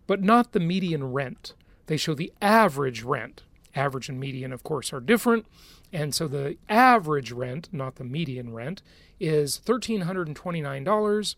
but 0.08 0.22
not 0.22 0.52
the 0.52 0.60
median 0.60 1.12
rent. 1.12 1.54
They 1.88 1.98
show 1.98 2.14
the 2.14 2.32
average 2.42 3.04
rent. 3.04 3.44
Average 3.76 4.10
and 4.10 4.20
median, 4.20 4.52
of 4.52 4.64
course, 4.64 4.92
are 4.94 5.00
different. 5.00 5.46
And 5.92 6.14
so 6.14 6.28
the 6.28 6.58
average 6.68 7.32
rent, 7.32 7.70
not 7.72 7.96
the 7.96 8.04
median 8.04 8.54
rent, 8.54 8.82
is 9.20 9.62
$1,329. 9.66 11.36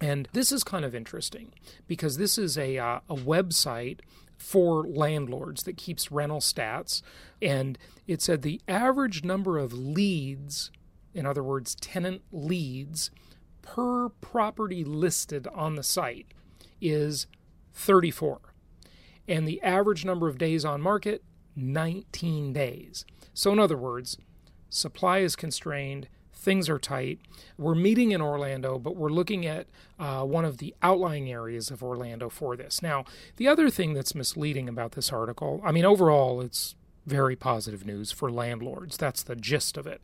And 0.00 0.28
this 0.32 0.52
is 0.52 0.64
kind 0.64 0.84
of 0.84 0.94
interesting 0.94 1.52
because 1.86 2.16
this 2.16 2.38
is 2.38 2.58
a, 2.58 2.78
uh, 2.78 3.00
a 3.08 3.14
website 3.14 4.00
for 4.36 4.86
landlords 4.86 5.62
that 5.62 5.76
keeps 5.76 6.10
rental 6.10 6.40
stats. 6.40 7.02
And 7.40 7.78
it 8.06 8.20
said 8.20 8.42
the 8.42 8.60
average 8.68 9.24
number 9.24 9.58
of 9.58 9.72
leads, 9.72 10.70
in 11.14 11.26
other 11.26 11.42
words, 11.42 11.74
tenant 11.76 12.22
leads, 12.32 13.10
per 13.62 14.08
property 14.08 14.84
listed 14.84 15.46
on 15.54 15.74
the 15.74 15.82
site 15.82 16.26
is 16.80 17.26
34. 17.72 18.40
And 19.26 19.48
the 19.48 19.62
average 19.62 20.04
number 20.04 20.28
of 20.28 20.36
days 20.36 20.64
on 20.64 20.82
market 20.82 21.22
19 21.56 22.52
days. 22.52 23.04
So, 23.32 23.52
in 23.52 23.58
other 23.58 23.76
words, 23.76 24.18
supply 24.68 25.18
is 25.18 25.34
constrained, 25.34 26.08
things 26.32 26.68
are 26.68 26.78
tight. 26.78 27.20
We're 27.56 27.74
meeting 27.74 28.12
in 28.12 28.20
Orlando, 28.20 28.78
but 28.78 28.96
we're 28.96 29.08
looking 29.08 29.46
at 29.46 29.66
uh, 29.98 30.24
one 30.24 30.44
of 30.44 30.58
the 30.58 30.74
outlying 30.82 31.30
areas 31.32 31.70
of 31.70 31.82
Orlando 31.82 32.28
for 32.28 32.56
this. 32.56 32.82
Now, 32.82 33.04
the 33.36 33.48
other 33.48 33.70
thing 33.70 33.94
that's 33.94 34.14
misleading 34.14 34.68
about 34.68 34.92
this 34.92 35.12
article, 35.12 35.60
I 35.64 35.72
mean, 35.72 35.84
overall, 35.84 36.40
it's 36.40 36.74
very 37.06 37.36
positive 37.36 37.84
news 37.84 38.12
for 38.12 38.30
landlords. 38.30 38.96
That's 38.96 39.22
the 39.22 39.36
gist 39.36 39.76
of 39.76 39.86
it. 39.86 40.00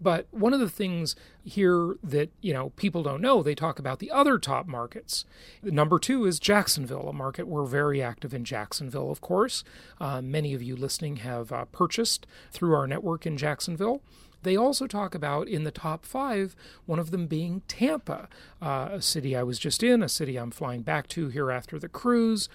But 0.00 0.26
one 0.30 0.54
of 0.54 0.60
the 0.60 0.68
things 0.70 1.16
here 1.44 1.96
that 2.02 2.30
you 2.40 2.52
know 2.52 2.70
people 2.70 3.02
don't 3.02 3.20
know, 3.20 3.42
they 3.42 3.54
talk 3.54 3.78
about 3.78 3.98
the 3.98 4.10
other 4.10 4.38
top 4.38 4.66
markets. 4.66 5.24
Number 5.62 5.98
two 5.98 6.24
is 6.24 6.38
Jacksonville, 6.38 7.08
a 7.08 7.12
market 7.12 7.48
we're 7.48 7.64
very 7.64 8.02
active 8.02 8.32
in. 8.32 8.44
Jacksonville, 8.44 9.10
of 9.10 9.20
course, 9.20 9.64
uh, 10.00 10.22
many 10.22 10.54
of 10.54 10.62
you 10.62 10.76
listening 10.76 11.16
have 11.16 11.52
uh, 11.52 11.64
purchased 11.66 12.26
through 12.50 12.74
our 12.74 12.86
network 12.86 13.26
in 13.26 13.36
Jacksonville. 13.36 14.00
They 14.42 14.56
also 14.56 14.86
talk 14.86 15.14
about 15.14 15.48
in 15.48 15.64
the 15.64 15.70
top 15.70 16.04
five, 16.04 16.54
one 16.86 16.98
of 16.98 17.10
them 17.10 17.26
being 17.26 17.62
Tampa, 17.66 18.28
uh, 18.62 18.88
a 18.92 19.02
city 19.02 19.36
I 19.36 19.42
was 19.42 19.58
just 19.58 19.82
in, 19.82 20.02
a 20.02 20.08
city 20.08 20.36
I'm 20.36 20.52
flying 20.52 20.82
back 20.82 21.08
to 21.08 21.28
here 21.28 21.50
after 21.50 21.78
the 21.78 21.88
cruise. 21.88 22.48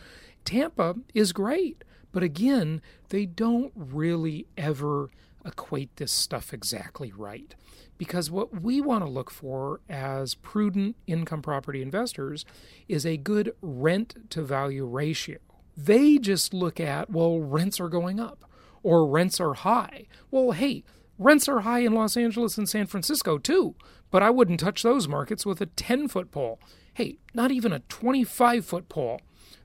Tampa 0.46 0.96
is 1.14 1.34
great. 1.34 1.84
But 2.14 2.24
again, 2.24 2.82
they 3.10 3.26
don't 3.26 3.74
really 3.76 4.48
ever 4.58 5.10
equate 5.46 5.94
this 5.98 6.14
stuff 6.14 6.54
exactly 6.54 7.12
right. 7.12 7.54
Because 7.98 8.32
what 8.32 8.62
we 8.62 8.80
want 8.80 9.04
to 9.04 9.10
look 9.10 9.30
for 9.30 9.82
as 9.90 10.36
prudent 10.36 10.96
income 11.06 11.42
property 11.42 11.82
investors 11.82 12.46
is 12.88 13.06
a 13.06 13.18
good 13.18 13.54
rent 13.62 14.30
to 14.30 14.42
value 14.42 14.86
ratio. 14.86 15.40
They 15.76 16.18
just 16.18 16.54
look 16.54 16.80
at, 16.80 17.10
well, 17.10 17.40
rents 17.40 17.80
are 17.80 17.90
going 17.90 18.20
up 18.20 18.46
or 18.84 19.08
rents 19.08 19.40
are 19.40 19.54
high. 19.54 20.06
Well, 20.32 20.52
hey, 20.52 20.84
rents 21.18 21.48
are 21.48 21.62
high 21.62 21.80
in 21.80 21.94
Los 21.94 22.16
Angeles 22.18 22.58
and 22.58 22.70
San 22.70 22.86
Francisco 22.86 23.38
too, 23.38 23.76
but 24.12 24.22
I 24.22 24.30
wouldn't 24.30 24.60
touch 24.60 24.84
those 24.84 25.08
markets 25.08 25.46
with 25.46 25.62
a 25.62 25.68
10 25.68 26.08
foot 26.08 26.32
pole. 26.32 26.60
Hey, 26.94 27.18
not 27.34 27.52
even 27.52 27.74
a 27.74 27.80
25 27.80 28.66
foot 28.66 28.90
pole. 28.90 29.20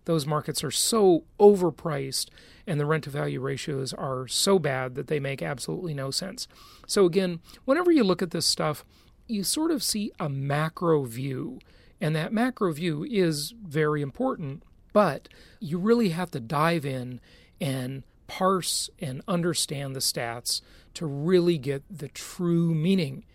Those 0.08 0.26
markets 0.26 0.64
are 0.64 0.70
so 0.70 1.24
overpriced 1.38 2.30
and 2.66 2.80
the 2.80 2.86
rent 2.86 3.04
to 3.04 3.10
value 3.10 3.42
ratios 3.42 3.92
are 3.92 4.26
so 4.26 4.58
bad 4.58 4.94
that 4.94 5.06
they 5.08 5.20
make 5.20 5.42
absolutely 5.42 5.92
no 5.92 6.10
sense. 6.10 6.48
So, 6.86 7.04
again, 7.04 7.40
whenever 7.66 7.92
you 7.92 8.02
look 8.02 8.22
at 8.22 8.30
this 8.30 8.46
stuff, 8.46 8.86
you 9.26 9.44
sort 9.44 9.70
of 9.70 9.82
see 9.82 10.10
a 10.18 10.30
macro 10.30 11.04
view. 11.04 11.58
And 12.00 12.16
that 12.16 12.32
macro 12.32 12.72
view 12.72 13.04
is 13.04 13.52
very 13.62 14.00
important, 14.00 14.62
but 14.94 15.28
you 15.60 15.76
really 15.76 16.08
have 16.08 16.30
to 16.30 16.40
dive 16.40 16.86
in 16.86 17.20
and 17.60 18.02
parse 18.28 18.88
and 18.98 19.20
understand 19.28 19.94
the 19.94 20.00
stats 20.00 20.62
to 20.94 21.04
really 21.04 21.58
get 21.58 21.82
the 21.90 22.08
true 22.08 22.74
meaning. 22.74 23.26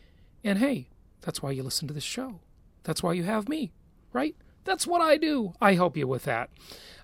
And 0.44 0.58
hey, 0.58 0.88
that's 1.22 1.40
why 1.40 1.52
you 1.52 1.62
listen 1.62 1.88
to 1.88 1.94
this 1.94 2.04
show. 2.04 2.40
That's 2.82 3.04
why 3.04 3.14
you 3.14 3.26
have 3.26 3.48
me, 3.48 3.74
right? 4.12 4.36
That's 4.64 4.88
what 4.88 5.02
I 5.02 5.18
do. 5.18 5.54
I 5.62 5.74
help 5.74 5.98
you 5.98 6.08
with 6.08 6.24
that. 6.24 6.50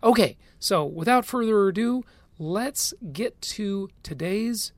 Okay, 0.03 0.37
so 0.59 0.85
without 0.85 1.25
further 1.25 1.67
ado, 1.67 2.03
let's 2.37 2.93
get 3.11 3.41
to 3.41 3.89
today's 4.03 4.71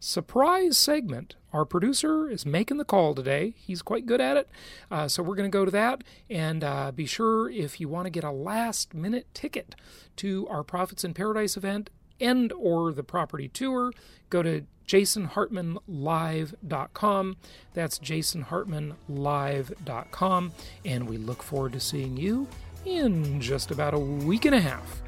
surprise 0.00 0.76
segment. 0.76 1.36
Our 1.52 1.64
producer 1.64 2.28
is 2.28 2.44
making 2.44 2.76
the 2.76 2.84
call 2.84 3.14
today. 3.14 3.54
He's 3.56 3.82
quite 3.82 4.06
good 4.06 4.20
at 4.20 4.36
it. 4.36 4.48
Uh, 4.90 5.08
so 5.08 5.22
we're 5.22 5.34
going 5.34 5.50
to 5.50 5.56
go 5.56 5.64
to 5.64 5.70
that. 5.70 6.04
And 6.28 6.62
uh, 6.62 6.92
be 6.92 7.06
sure 7.06 7.50
if 7.50 7.80
you 7.80 7.88
want 7.88 8.06
to 8.06 8.10
get 8.10 8.24
a 8.24 8.30
last 8.30 8.94
minute 8.94 9.26
ticket 9.32 9.74
to 10.16 10.46
our 10.48 10.62
Profits 10.62 11.04
in 11.04 11.14
Paradise 11.14 11.56
event 11.56 11.90
and 12.20 12.52
or 12.52 12.92
the 12.92 13.02
property 13.02 13.48
tour, 13.48 13.92
go 14.28 14.42
to 14.42 14.66
jasonhartmanlive.com. 14.88 17.36
That's 17.74 17.98
jasonhartmanlive.com. 18.00 20.52
And 20.84 21.08
we 21.08 21.16
look 21.18 21.42
forward 21.42 21.72
to 21.74 21.80
seeing 21.80 22.16
you 22.16 22.48
in 22.84 23.40
just 23.40 23.70
about 23.70 23.94
a 23.94 23.98
week 23.98 24.44
and 24.44 24.54
a 24.54 24.60
half. 24.60 25.02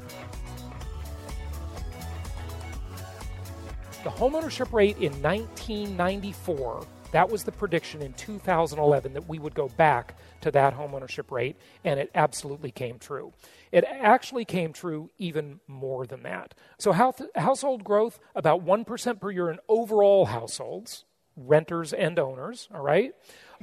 The 4.03 4.09
homeownership 4.09 4.73
rate 4.73 4.97
in 4.97 5.13
1994, 5.21 6.87
that 7.11 7.29
was 7.29 7.43
the 7.43 7.51
prediction 7.51 8.01
in 8.01 8.13
2011 8.13 9.13
that 9.13 9.27
we 9.27 9.39
would 9.39 9.53
go 9.53 9.67
back 9.69 10.17
to 10.41 10.51
that 10.51 10.75
homeownership 10.75 11.31
rate, 11.31 11.57
and 11.83 11.99
it 11.99 12.09
absolutely 12.15 12.71
came 12.71 12.99
true. 12.99 13.33
It 13.71 13.83
actually 13.85 14.45
came 14.45 14.73
true 14.73 15.09
even 15.17 15.59
more 15.67 16.05
than 16.05 16.23
that. 16.23 16.53
So, 16.77 16.91
household 16.91 17.83
growth, 17.83 18.19
about 18.35 18.65
1% 18.65 19.19
per 19.21 19.31
year 19.31 19.49
in 19.49 19.59
overall 19.67 20.25
households, 20.25 21.05
renters 21.37 21.93
and 21.93 22.19
owners, 22.19 22.67
all 22.73 22.81
right? 22.81 23.13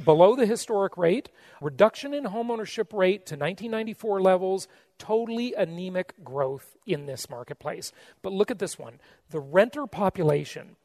Below 0.03 0.37
the 0.37 0.47
historic 0.47 0.97
rate, 0.97 1.29
reduction 1.61 2.15
in 2.15 2.25
homeownership 2.25 2.97
rate 2.97 3.27
to 3.27 3.35
1994 3.35 4.23
levels, 4.23 4.69
totally 4.99 5.55
anemic 5.55 6.15
growth 6.25 6.77
in 6.87 7.07
this 7.07 7.29
marketplace. 7.29 7.93
But 8.23 8.33
look 8.33 8.51
at 8.51 8.59
this 8.59 8.79
one 8.79 9.01
the 9.31 9.41
renter 9.41 9.87
population, 9.87 10.77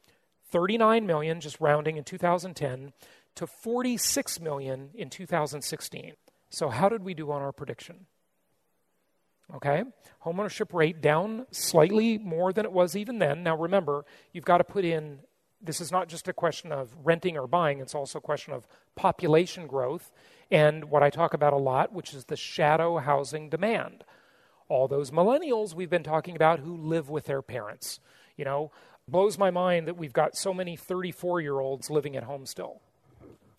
39 0.54 1.08
million, 1.08 1.42
just 1.42 1.60
rounding 1.60 1.98
in 1.98 2.04
2010, 2.04 2.94
to 3.36 3.48
46 3.48 4.40
million 4.40 4.92
in 4.94 5.10
2016. 5.10 6.14
So, 6.52 6.70
how 6.70 6.88
did 6.88 7.04
we 7.04 7.16
do 7.16 7.32
on 7.32 7.42
our 7.42 7.52
prediction? 7.52 8.06
Okay, 9.54 9.84
homeownership 10.24 10.72
rate 10.72 11.02
down 11.02 11.48
slightly 11.52 12.20
more 12.20 12.54
than 12.54 12.66
it 12.66 12.72
was 12.72 12.96
even 12.96 13.18
then. 13.18 13.42
Now, 13.42 13.58
remember, 13.58 14.06
you've 14.32 14.46
got 14.46 14.60
to 14.60 14.64
put 14.64 14.86
in 14.86 15.20
this 15.64 15.80
is 15.82 15.92
not 15.92 16.10
just 16.10 16.28
a 16.28 16.34
question 16.34 16.72
of 16.72 16.94
renting 17.04 17.38
or 17.38 17.48
buying, 17.48 17.80
it's 17.80 17.96
also 17.96 18.20
a 18.20 18.22
question 18.22 18.54
of 18.54 18.68
population 18.96 19.66
growth 19.66 20.12
and 20.52 20.86
what 20.86 21.02
I 21.02 21.10
talk 21.10 21.34
about 21.34 21.54
a 21.54 21.58
lot, 21.58 21.94
which 21.94 22.14
is 22.14 22.26
the 22.26 22.36
shadow 22.36 22.98
housing 22.98 23.50
demand. 23.50 24.04
All 24.68 24.88
those 24.88 25.10
millennials 25.10 25.74
we've 25.74 25.90
been 25.90 26.04
talking 26.04 26.36
about 26.36 26.60
who 26.60 26.76
live 26.76 27.10
with 27.10 27.26
their 27.26 27.42
parents. 27.42 28.00
You 28.36 28.46
know, 28.46 28.72
blows 29.08 29.38
my 29.38 29.52
mind 29.52 29.88
that 29.88 29.98
we've 29.98 30.14
got 30.14 30.36
so 30.36 30.54
many 30.54 30.76
34 30.76 31.42
year 31.42 31.60
olds 31.60 31.90
living 31.90 32.16
at 32.16 32.24
home 32.24 32.46
still. 32.46 32.82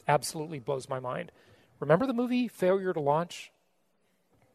Absolutely 0.07 0.59
blows 0.59 0.89
my 0.89 1.01
mind. 1.01 1.33
Remember 1.81 2.07
the 2.07 2.13
movie 2.13 2.49
Failure 2.49 2.93
to 2.93 3.01
Launch? 3.01 3.51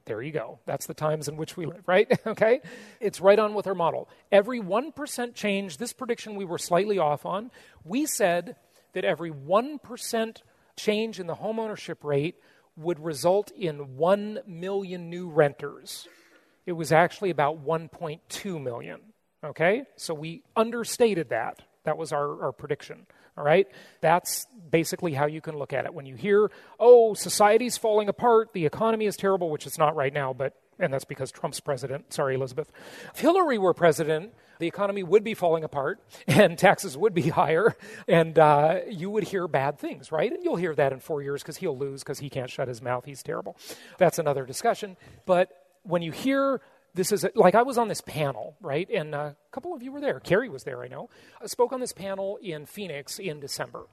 There 0.06 0.22
you 0.22 0.32
go. 0.32 0.60
That's 0.66 0.88
the 0.88 0.96
times 0.96 1.28
in 1.28 1.38
which 1.38 1.56
we 1.56 1.68
live, 1.68 1.88
right? 1.88 2.12
okay? 2.28 2.62
It's 3.00 3.22
right 3.22 3.38
on 3.38 3.54
with 3.54 3.68
our 3.68 3.76
model. 3.76 4.10
Every 4.32 4.60
1% 4.60 5.36
change, 5.36 5.78
this 5.78 5.94
prediction 5.94 6.36
we 6.36 6.46
were 6.46 6.58
slightly 6.58 6.98
off 6.98 7.26
on, 7.26 7.52
we 7.84 8.06
said 8.08 8.56
that 8.94 9.06
every 9.06 9.30
1% 9.30 10.38
change 10.76 11.20
in 11.20 11.28
the 11.28 11.36
homeownership 11.36 12.04
rate 12.04 12.36
would 12.76 13.00
result 13.00 13.52
in 13.52 13.98
1 13.98 14.40
million 14.48 15.10
new 15.10 15.30
renters. 15.30 16.08
It 16.66 16.72
was 16.72 16.92
actually 16.92 17.30
about 17.30 17.64
1.2 17.64 18.62
million. 18.62 19.02
Okay? 19.44 19.84
So 19.96 20.14
we 20.14 20.44
understated 20.56 21.30
that. 21.30 21.62
That 21.84 21.98
was 21.98 22.12
our, 22.12 22.44
our 22.44 22.52
prediction. 22.52 23.06
All 23.38 23.44
right? 23.44 23.68
That's 24.02 24.48
basically 24.70 25.14
how 25.14 25.26
you 25.26 25.42
can 25.42 25.58
look 25.58 25.74
at 25.74 25.86
it. 25.86 25.94
When 25.94 26.06
you 26.06 26.16
hear, 26.16 26.52
oh, 26.80 27.14
society's 27.14 27.78
falling 27.78 28.10
apart, 28.10 28.54
the 28.54 28.66
economy 28.66 29.06
is 29.06 29.16
terrible, 29.16 29.50
which 29.50 29.66
it's 29.66 29.78
not 29.78 29.96
right 29.96 30.14
now, 30.14 30.34
but, 30.34 30.56
and 30.78 30.94
that's 30.94 31.06
because 31.06 31.32
Trump's 31.32 31.60
president. 31.60 32.14
Sorry, 32.14 32.36
Elizabeth. 32.36 32.72
If 33.14 33.22
Hillary 33.22 33.58
were 33.58 33.74
president, 33.74 34.34
the 34.60 34.68
economy 34.68 35.04
would 35.04 35.24
be 35.24 35.34
falling 35.34 35.64
apart 35.64 36.00
and 36.28 36.58
taxes 36.58 36.98
would 36.98 37.14
be 37.14 37.30
higher, 37.30 37.76
and 38.08 38.38
uh, 38.38 38.82
you 38.90 39.10
would 39.10 39.24
hear 39.24 39.48
bad 39.48 39.80
things, 39.80 40.12
right? 40.12 40.32
And 40.32 40.44
you'll 40.44 40.58
hear 40.58 40.76
that 40.76 40.92
in 40.92 41.00
four 41.00 41.22
years 41.22 41.42
because 41.42 41.58
he'll 41.58 41.78
lose 41.78 42.04
because 42.04 42.20
he 42.20 42.30
can't 42.30 42.50
shut 42.50 42.68
his 42.68 42.82
mouth. 42.82 43.06
He's 43.06 43.24
terrible. 43.24 43.58
That's 43.98 44.20
another 44.20 44.46
discussion. 44.46 44.98
But 45.26 45.50
when 45.84 46.02
you 46.02 46.12
hear 46.12 46.62
this 46.94 47.12
is 47.12 47.24
a, 47.24 47.32
like 47.36 47.56
I 47.56 47.62
was 47.62 47.78
on 47.78 47.88
this 47.88 48.02
panel, 48.02 48.56
right? 48.62 48.90
And 48.90 49.14
uh, 49.14 49.18
a 49.18 49.36
couple 49.52 49.74
of 49.74 49.82
you 49.82 49.92
were 49.92 50.02
there. 50.02 50.20
Carrie 50.20 50.50
was 50.50 50.64
there, 50.64 50.84
I 50.84 50.88
know. 50.88 51.10
I 51.42 51.48
spoke 51.48 51.72
on 51.72 51.80
this 51.80 51.94
panel 51.94 52.38
in 52.42 52.66
Phoenix 52.66 53.20
in 53.20 53.40
December. 53.40 53.86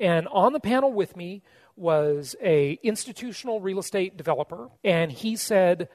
And 0.00 0.28
on 0.28 0.52
the 0.52 0.60
panel 0.60 0.92
with 0.92 1.16
me 1.16 1.42
was 1.76 2.36
a 2.42 2.78
institutional 2.82 3.60
real 3.60 3.78
estate 3.78 4.16
developer, 4.16 4.68
and 4.84 5.10
he 5.10 5.36
said 5.36 5.88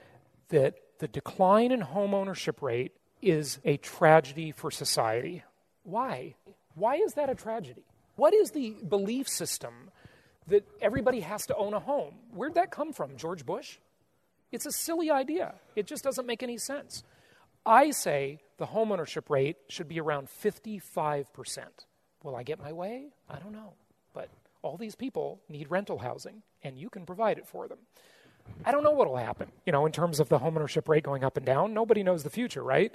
that 0.50 0.76
the 1.00 1.08
decline 1.08 1.72
in 1.72 1.82
home 1.82 2.14
ownership 2.14 2.62
rate 2.62 2.94
is 3.22 3.60
a 3.64 3.78
tragedy 3.78 4.52
for 4.52 4.72
society. 4.72 5.44
Why? 5.84 6.36
Why 6.76 6.96
is 6.96 7.14
that 7.14 7.30
a 7.30 7.36
tragedy? 7.36 7.86
What 8.16 8.34
is 8.34 8.52
the 8.52 8.76
belief 8.88 9.28
system 9.28 9.92
that 10.48 10.68
everybody 10.82 11.20
has 11.22 11.46
to 11.48 11.56
own 11.56 11.74
a 11.74 11.80
home? 11.80 12.16
Where'd 12.34 12.56
that 12.56 12.72
come 12.72 12.94
from? 12.94 13.18
George 13.18 13.46
Bush? 13.46 13.78
It's 14.52 14.66
a 14.66 14.72
silly 14.72 15.12
idea. 15.12 15.56
It 15.76 15.88
just 15.88 16.04
doesn't 16.04 16.26
make 16.26 16.44
any 16.44 16.58
sense. 16.58 17.04
I 17.66 17.92
say 17.92 18.40
the 18.58 18.68
homeownership 18.68 19.30
rate 19.30 19.58
should 19.68 19.88
be 19.88 20.00
around 20.00 20.30
55%. 20.30 21.26
Will 22.24 22.36
I 22.36 22.44
get 22.44 22.60
my 22.60 22.72
way? 22.72 23.10
I 23.30 23.40
don't 23.40 23.52
know. 23.52 23.74
But 24.14 24.30
all 24.62 24.78
these 24.78 24.96
people 24.96 25.42
need 25.50 25.70
rental 25.70 26.00
housing, 26.00 26.44
and 26.64 26.78
you 26.78 26.90
can 26.90 27.06
provide 27.06 27.38
it 27.38 27.48
for 27.48 27.68
them. 27.68 27.80
I 28.66 28.72
don't 28.72 28.84
know 28.84 28.92
what 28.92 29.10
will 29.10 29.18
happen, 29.18 29.52
you 29.66 29.74
know, 29.74 29.86
in 29.86 29.92
terms 29.92 30.20
of 30.22 30.30
the 30.30 30.40
homeownership 30.40 30.88
rate 30.88 31.04
going 31.04 31.24
up 31.24 31.36
and 31.36 31.46
down. 31.46 31.74
Nobody 31.74 32.02
knows 32.02 32.24
the 32.24 32.30
future, 32.30 32.64
right? 32.64 32.94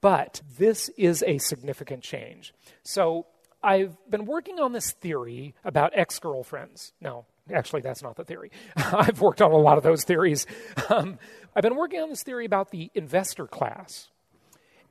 But 0.00 0.40
this 0.56 0.88
is 0.96 1.22
a 1.26 1.36
significant 1.38 2.02
change. 2.02 2.54
So 2.82 3.26
I've 3.62 3.96
been 4.10 4.24
working 4.24 4.60
on 4.60 4.72
this 4.72 4.92
theory 4.92 5.54
about 5.64 5.92
ex 5.94 6.18
girlfriends. 6.18 6.92
No, 7.00 7.26
Actually, 7.52 7.82
that's 7.82 8.02
not 8.02 8.16
the 8.16 8.24
theory. 8.24 8.50
I've 8.76 9.20
worked 9.20 9.42
on 9.42 9.52
a 9.52 9.56
lot 9.56 9.76
of 9.76 9.84
those 9.84 10.04
theories. 10.04 10.46
Um, 10.88 11.18
I've 11.54 11.62
been 11.62 11.76
working 11.76 12.00
on 12.00 12.08
this 12.08 12.22
theory 12.22 12.46
about 12.46 12.70
the 12.70 12.90
investor 12.94 13.46
class. 13.46 14.08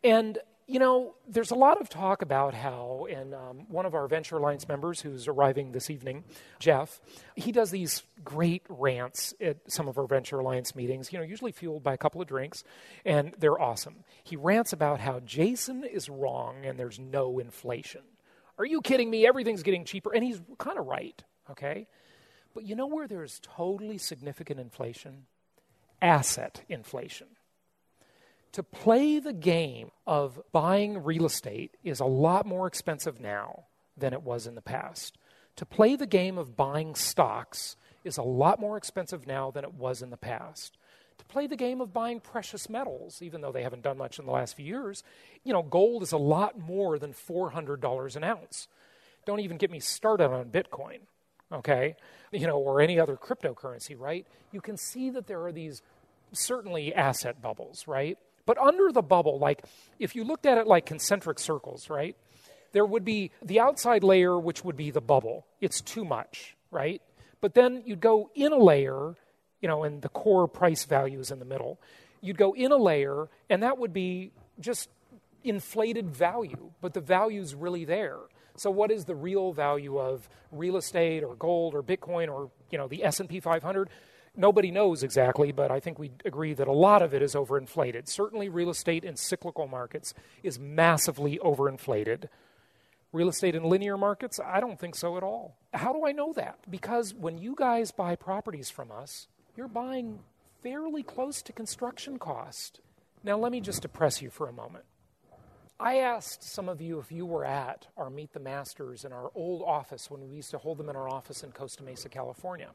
And, 0.03 0.37
you 0.67 0.77
know, 0.79 1.15
there's 1.27 1.49
a 1.49 1.55
lot 1.55 1.81
of 1.81 1.89
talk 1.89 2.21
about 2.21 2.53
how, 2.53 3.07
and 3.09 3.33
um, 3.33 3.65
one 3.69 3.87
of 3.87 3.95
our 3.95 4.07
Venture 4.07 4.37
Alliance 4.37 4.67
members 4.67 5.01
who's 5.01 5.27
arriving 5.27 5.71
this 5.71 5.89
evening, 5.89 6.25
Jeff, 6.59 7.01
he 7.35 7.51
does 7.51 7.71
these 7.71 8.03
great 8.23 8.63
rants 8.69 9.33
at 9.41 9.57
some 9.67 9.87
of 9.87 9.97
our 9.97 10.05
Venture 10.05 10.37
Alliance 10.37 10.75
meetings, 10.75 11.11
you 11.11 11.17
know, 11.17 11.25
usually 11.25 11.51
fueled 11.51 11.81
by 11.81 11.93
a 11.93 11.97
couple 11.97 12.21
of 12.21 12.27
drinks, 12.27 12.63
and 13.03 13.33
they're 13.39 13.59
awesome. 13.59 14.03
He 14.23 14.35
rants 14.35 14.73
about 14.73 14.99
how 14.99 15.21
Jason 15.21 15.83
is 15.83 16.07
wrong 16.07 16.65
and 16.65 16.77
there's 16.77 16.99
no 16.99 17.39
inflation. 17.39 18.01
Are 18.59 18.65
you 18.65 18.81
kidding 18.81 19.09
me? 19.09 19.25
Everything's 19.25 19.63
getting 19.63 19.85
cheaper. 19.85 20.13
And 20.13 20.23
he's 20.23 20.39
kind 20.59 20.77
of 20.77 20.85
right, 20.85 21.21
okay? 21.49 21.87
But 22.53 22.65
you 22.65 22.75
know 22.75 22.87
where 22.87 23.07
there's 23.07 23.39
totally 23.41 23.97
significant 23.97 24.59
inflation? 24.59 25.25
Asset 26.01 26.63
inflation. 26.69 27.27
To 28.53 28.61
play 28.61 29.19
the 29.19 29.33
game 29.33 29.89
of 30.05 30.39
buying 30.51 31.03
real 31.03 31.25
estate 31.25 31.75
is 31.83 31.99
a 31.99 32.05
lot 32.05 32.45
more 32.45 32.67
expensive 32.67 33.19
now 33.19 33.63
than 33.97 34.13
it 34.13 34.21
was 34.21 34.45
in 34.45 34.53
the 34.53 34.61
past. 34.61 35.17
To 35.55 35.65
play 35.65 35.95
the 35.95 36.05
game 36.05 36.37
of 36.37 36.55
buying 36.55 36.93
stocks 36.93 37.75
is 38.03 38.17
a 38.17 38.23
lot 38.23 38.59
more 38.59 38.77
expensive 38.77 39.25
now 39.25 39.49
than 39.49 39.63
it 39.63 39.73
was 39.73 40.03
in 40.03 40.11
the 40.11 40.17
past. 40.17 40.77
To 41.17 41.25
play 41.25 41.47
the 41.47 41.55
game 41.55 41.81
of 41.81 41.93
buying 41.93 42.19
precious 42.19 42.69
metals, 42.69 43.21
even 43.21 43.41
though 43.41 43.51
they 43.51 43.63
haven't 43.63 43.83
done 43.83 43.97
much 43.97 44.19
in 44.19 44.25
the 44.25 44.31
last 44.31 44.55
few 44.55 44.65
years, 44.65 45.03
you 45.43 45.53
know, 45.53 45.63
gold 45.63 46.03
is 46.03 46.11
a 46.11 46.17
lot 46.17 46.59
more 46.59 46.99
than 46.99 47.13
$400 47.13 48.15
an 48.15 48.23
ounce. 48.23 48.67
Don't 49.25 49.39
even 49.39 49.57
get 49.57 49.71
me 49.71 49.79
started 49.79 50.29
on 50.29 50.45
Bitcoin 50.49 50.99
okay, 51.53 51.95
you 52.31 52.47
know, 52.47 52.57
or 52.57 52.81
any 52.81 52.99
other 52.99 53.15
cryptocurrency, 53.15 53.99
right? 53.99 54.25
You 54.51 54.61
can 54.61 54.77
see 54.77 55.09
that 55.11 55.27
there 55.27 55.43
are 55.45 55.51
these 55.51 55.81
certainly 56.31 56.93
asset 56.93 57.41
bubbles, 57.41 57.87
right? 57.87 58.17
But 58.45 58.57
under 58.57 58.91
the 58.91 59.01
bubble, 59.01 59.39
like 59.39 59.63
if 59.99 60.15
you 60.15 60.23
looked 60.23 60.45
at 60.45 60.57
it 60.57 60.67
like 60.67 60.85
concentric 60.85 61.39
circles, 61.39 61.89
right? 61.89 62.15
There 62.73 62.85
would 62.85 63.05
be 63.05 63.31
the 63.41 63.59
outside 63.59 64.03
layer, 64.03 64.37
which 64.37 64.65
would 64.65 64.75
be 64.75 64.89
the 64.91 65.01
bubble. 65.01 65.45
It's 65.61 65.79
too 65.79 66.03
much, 66.03 66.55
right? 66.71 67.01
But 67.39 67.53
then 67.53 67.83
you'd 67.85 68.01
go 68.01 68.31
in 68.33 68.51
a 68.51 68.57
layer, 68.57 69.15
you 69.61 69.67
know, 69.67 69.83
and 69.83 70.01
the 70.01 70.09
core 70.09 70.47
price 70.47 70.85
value 70.85 71.19
is 71.19 71.29
in 71.29 71.39
the 71.39 71.45
middle. 71.45 71.79
You'd 72.21 72.37
go 72.37 72.53
in 72.53 72.71
a 72.71 72.77
layer, 72.77 73.29
and 73.49 73.61
that 73.61 73.77
would 73.77 73.93
be 73.93 74.31
just 74.59 74.89
inflated 75.43 76.09
value, 76.09 76.71
but 76.81 76.93
the 76.93 77.01
value 77.01 77.41
is 77.41 77.53
really 77.53 77.85
there. 77.85 78.17
So 78.55 78.69
what 78.69 78.91
is 78.91 79.05
the 79.05 79.15
real 79.15 79.51
value 79.51 79.97
of 79.97 80.29
real 80.51 80.77
estate 80.77 81.23
or 81.23 81.35
gold 81.35 81.73
or 81.73 81.81
Bitcoin 81.81 82.29
or, 82.29 82.51
you 82.69 82.77
know, 82.77 82.87
the 82.87 83.03
S&P 83.03 83.39
500? 83.39 83.89
Nobody 84.35 84.71
knows 84.71 85.03
exactly, 85.03 85.51
but 85.51 85.69
I 85.69 85.79
think 85.79 85.99
we 85.99 86.11
agree 86.25 86.53
that 86.55 86.67
a 86.67 86.71
lot 86.71 87.01
of 87.01 87.13
it 87.13 87.21
is 87.21 87.35
overinflated. 87.35 88.07
Certainly 88.07 88.49
real 88.49 88.69
estate 88.69 89.03
in 89.03 89.15
cyclical 89.15 89.67
markets 89.67 90.13
is 90.41 90.59
massively 90.59 91.39
overinflated. 91.43 92.29
Real 93.11 93.29
estate 93.29 93.53
in 93.53 93.63
linear 93.63 93.95
markets, 93.95 94.39
I 94.43 94.59
don't 94.59 94.79
think 94.79 94.95
so 94.95 95.17
at 95.17 95.23
all. 95.23 95.55
How 95.71 95.93
do 95.93 96.05
I 96.05 96.13
know 96.13 96.33
that? 96.33 96.59
Because 96.69 97.13
when 97.13 97.37
you 97.37 97.53
guys 97.55 97.91
buy 97.91 98.15
properties 98.15 98.71
from 98.71 98.91
us, 98.91 99.27
you're 99.55 99.67
buying 99.67 100.19
fairly 100.63 101.03
close 101.03 101.43
to 101.43 101.53
construction 101.53 102.17
cost. 102.17 102.79
Now, 103.23 103.37
let 103.37 103.51
me 103.51 103.61
just 103.61 103.83
depress 103.83 104.19
you 104.19 104.31
for 104.31 104.49
a 104.49 104.53
moment. 104.53 104.85
I 105.79 105.97
asked 105.97 106.43
some 106.43 106.69
of 106.69 106.81
you 106.81 106.99
if 106.99 107.11
you 107.11 107.25
were 107.25 107.43
at 107.43 107.87
our 107.97 108.09
Meet 108.09 108.33
the 108.33 108.39
Masters 108.39 109.05
in 109.05 109.11
our 109.11 109.31
old 109.35 109.63
office 109.63 110.09
when 110.09 110.21
we 110.21 110.35
used 110.35 110.51
to 110.51 110.57
hold 110.57 110.77
them 110.77 110.89
in 110.89 110.95
our 110.95 111.09
office 111.09 111.43
in 111.43 111.51
Costa 111.51 111.83
Mesa, 111.83 112.09
California. 112.09 112.69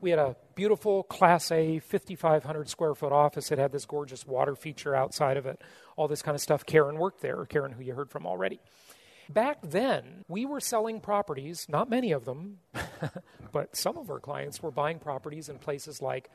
We 0.00 0.10
had 0.10 0.18
a 0.18 0.36
beautiful 0.54 1.04
Class 1.04 1.52
A 1.52 1.78
5,500 1.78 2.68
square 2.68 2.94
foot 2.94 3.12
office. 3.12 3.52
It 3.52 3.58
had 3.58 3.70
this 3.70 3.86
gorgeous 3.86 4.26
water 4.26 4.56
feature 4.56 4.94
outside 4.94 5.36
of 5.36 5.46
it, 5.46 5.60
all 5.96 6.08
this 6.08 6.22
kind 6.22 6.34
of 6.34 6.40
stuff. 6.40 6.64
Karen 6.64 6.96
worked 6.96 7.20
there, 7.20 7.44
Karen, 7.44 7.72
who 7.72 7.84
you 7.84 7.94
heard 7.94 8.10
from 8.10 8.26
already. 8.26 8.60
Back 9.28 9.58
then, 9.62 10.24
we 10.28 10.44
were 10.44 10.60
selling 10.60 11.00
properties, 11.00 11.66
not 11.68 11.88
many 11.88 12.12
of 12.12 12.24
them, 12.24 12.58
but 13.52 13.76
some 13.76 13.96
of 13.96 14.10
our 14.10 14.18
clients 14.18 14.62
were 14.62 14.72
buying 14.72 14.98
properties 14.98 15.48
in 15.48 15.58
places 15.58 16.02
like 16.02 16.30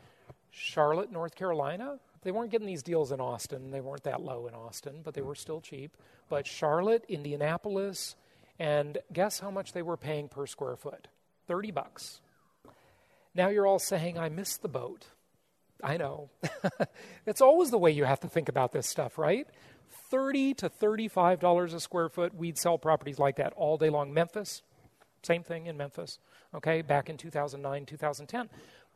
Charlotte, 0.50 1.12
North 1.12 1.36
Carolina, 1.36 2.00
they 2.24 2.32
weren't 2.32 2.52
getting 2.52 2.68
these 2.68 2.84
deals 2.84 3.12
in 3.12 3.20
Austin. 3.20 3.72
They 3.72 3.82
weren't 3.82 4.04
that 4.04 4.22
low 4.22 4.48
in 4.48 4.54
Austin, 4.54 5.02
but 5.04 5.14
they 5.14 5.22
mm-hmm. 5.22 5.30
were 5.30 5.36
still 5.36 5.62
cheap. 5.62 5.96
But 6.30 6.48
Charlotte, 6.48 7.06
Indianapolis, 7.08 8.16
and 8.60 8.98
guess 9.14 9.40
how 9.40 9.52
much 9.52 9.74
they 9.74 9.82
were 9.82 9.98
paying 9.98 10.28
per 10.28 10.46
square 10.46 10.76
foot? 10.76 11.08
30 11.48 11.72
bucks. 11.72 12.22
Now 13.36 13.50
you're 13.50 13.68
all 13.68 13.80
saying, 13.80 14.18
I 14.18 14.30
missed 14.30 14.62
the 14.62 14.68
boat. 14.68 15.06
I 15.84 15.98
know. 15.98 16.30
it's 17.26 17.42
always 17.42 17.70
the 17.70 17.78
way 17.78 17.92
you 17.92 18.04
have 18.04 18.20
to 18.22 18.28
think 18.28 18.50
about 18.50 18.72
this 18.72 18.88
stuff, 18.88 19.18
right? 19.18 19.48
30 20.10 20.56
to 20.56 20.70
$35 20.70 21.74
a 21.74 21.80
square 21.80 22.10
foot, 22.10 22.34
we'd 22.34 22.58
sell 22.58 22.78
properties 22.78 23.20
like 23.20 23.36
that 23.38 23.54
all 23.54 23.78
day 23.78 23.90
long. 23.90 24.14
Memphis, 24.14 24.64
same 25.22 25.44
thing 25.44 25.68
in 25.68 25.78
Memphis, 25.78 26.20
okay, 26.56 26.82
back 26.82 27.10
in 27.10 27.18
2009, 27.18 27.86
2010. 27.86 28.50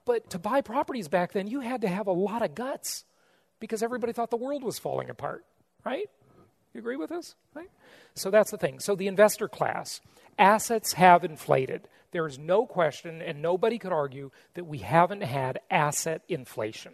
But 0.05 0.29
to 0.31 0.39
buy 0.39 0.61
properties 0.61 1.07
back 1.07 1.33
then, 1.33 1.47
you 1.47 1.59
had 1.59 1.81
to 1.81 1.87
have 1.87 2.07
a 2.07 2.11
lot 2.11 2.41
of 2.41 2.55
guts 2.55 3.05
because 3.61 3.81
everybody 3.81 4.11
thought 4.11 4.31
the 4.31 4.35
world 4.35 4.63
was 4.63 4.77
falling 4.77 5.09
apart, 5.09 5.45
right? 5.85 6.09
You 6.73 6.79
agree 6.79 6.97
with 6.97 7.09
this? 7.09 7.35
Right? 7.53 7.69
So 8.15 8.29
that's 8.29 8.51
the 8.51 8.57
thing. 8.57 8.79
So 8.79 8.95
the 8.95 9.07
investor 9.07 9.47
class, 9.47 10.01
assets 10.37 10.93
have 10.93 11.23
inflated. 11.23 11.87
There 12.11 12.27
is 12.27 12.37
no 12.37 12.65
question, 12.65 13.21
and 13.21 13.41
nobody 13.41 13.77
could 13.77 13.93
argue, 13.93 14.31
that 14.55 14.65
we 14.65 14.79
haven't 14.79 15.23
had 15.23 15.61
asset 15.69 16.23
inflation. 16.27 16.93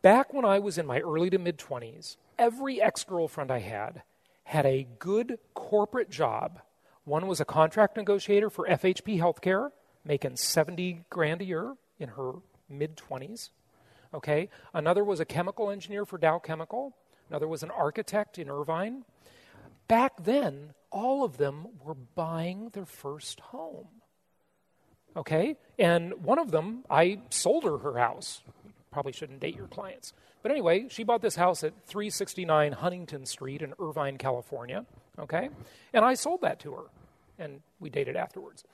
Back 0.00 0.32
when 0.32 0.44
I 0.44 0.58
was 0.58 0.78
in 0.78 0.86
my 0.86 1.00
early 1.00 1.28
to 1.30 1.38
mid 1.38 1.58
20s, 1.58 2.16
every 2.38 2.80
ex 2.80 3.04
girlfriend 3.04 3.50
I 3.50 3.58
had 3.58 4.02
had 4.44 4.64
a 4.64 4.86
good 5.00 5.38
corporate 5.54 6.08
job. 6.08 6.60
One 7.04 7.26
was 7.26 7.40
a 7.40 7.44
contract 7.44 7.96
negotiator 7.96 8.48
for 8.48 8.66
FHP 8.66 9.18
Healthcare, 9.18 9.70
making 10.04 10.36
70 10.36 11.04
grand 11.10 11.40
a 11.40 11.44
year 11.44 11.74
in 11.98 12.10
her 12.10 12.32
mid 12.68 12.96
20s. 12.96 13.50
Okay? 14.16 14.48
Another 14.72 15.04
was 15.04 15.20
a 15.20 15.24
chemical 15.24 15.70
engineer 15.70 16.06
for 16.06 16.18
Dow 16.18 16.38
Chemical. 16.38 16.96
Another 17.28 17.46
was 17.46 17.62
an 17.62 17.70
architect 17.70 18.38
in 18.38 18.48
Irvine. 18.48 19.04
Back 19.88 20.24
then, 20.24 20.72
all 20.90 21.22
of 21.22 21.36
them 21.36 21.68
were 21.84 21.94
buying 21.94 22.70
their 22.70 22.86
first 22.86 23.40
home. 23.40 23.88
Okay? 25.14 25.56
And 25.78 26.24
one 26.24 26.38
of 26.38 26.50
them, 26.50 26.84
I 26.90 27.20
sold 27.30 27.64
her 27.64 27.78
her 27.78 27.98
house. 27.98 28.42
Probably 28.90 29.12
shouldn't 29.12 29.40
date 29.40 29.54
your 29.54 29.68
clients. 29.68 30.14
But 30.42 30.50
anyway, 30.50 30.86
she 30.88 31.04
bought 31.04 31.20
this 31.20 31.36
house 31.36 31.62
at 31.62 31.74
369 31.86 32.72
Huntington 32.72 33.26
Street 33.26 33.60
in 33.60 33.74
Irvine, 33.78 34.16
California. 34.16 34.86
Okay? 35.18 35.50
And 35.92 36.04
I 36.04 36.14
sold 36.14 36.40
that 36.40 36.60
to 36.60 36.72
her. 36.72 36.84
And 37.38 37.60
we 37.80 37.90
dated 37.90 38.16
afterwards. 38.16 38.64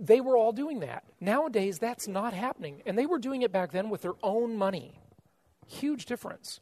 They 0.00 0.20
were 0.20 0.36
all 0.36 0.52
doing 0.52 0.80
that. 0.80 1.04
Nowadays, 1.20 1.78
that's 1.78 2.06
not 2.06 2.32
happening. 2.32 2.82
And 2.86 2.96
they 2.96 3.06
were 3.06 3.18
doing 3.18 3.42
it 3.42 3.52
back 3.52 3.72
then 3.72 3.90
with 3.90 4.02
their 4.02 4.14
own 4.22 4.56
money. 4.56 5.00
Huge 5.66 6.06
difference. 6.06 6.60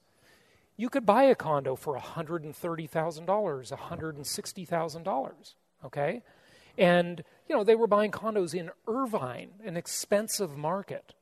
You 0.76 0.88
could 0.88 1.06
buy 1.06 1.24
a 1.24 1.34
condo 1.34 1.76
for 1.76 1.96
$130,000, 1.96 3.26
$160,000, 3.26 5.54
okay? 5.84 6.22
And, 6.76 7.24
you 7.48 7.56
know, 7.56 7.64
they 7.64 7.74
were 7.74 7.86
buying 7.86 8.10
condos 8.10 8.54
in 8.54 8.70
Irvine, 8.86 9.50
an 9.64 9.76
expensive 9.76 10.56
market. 10.56 11.14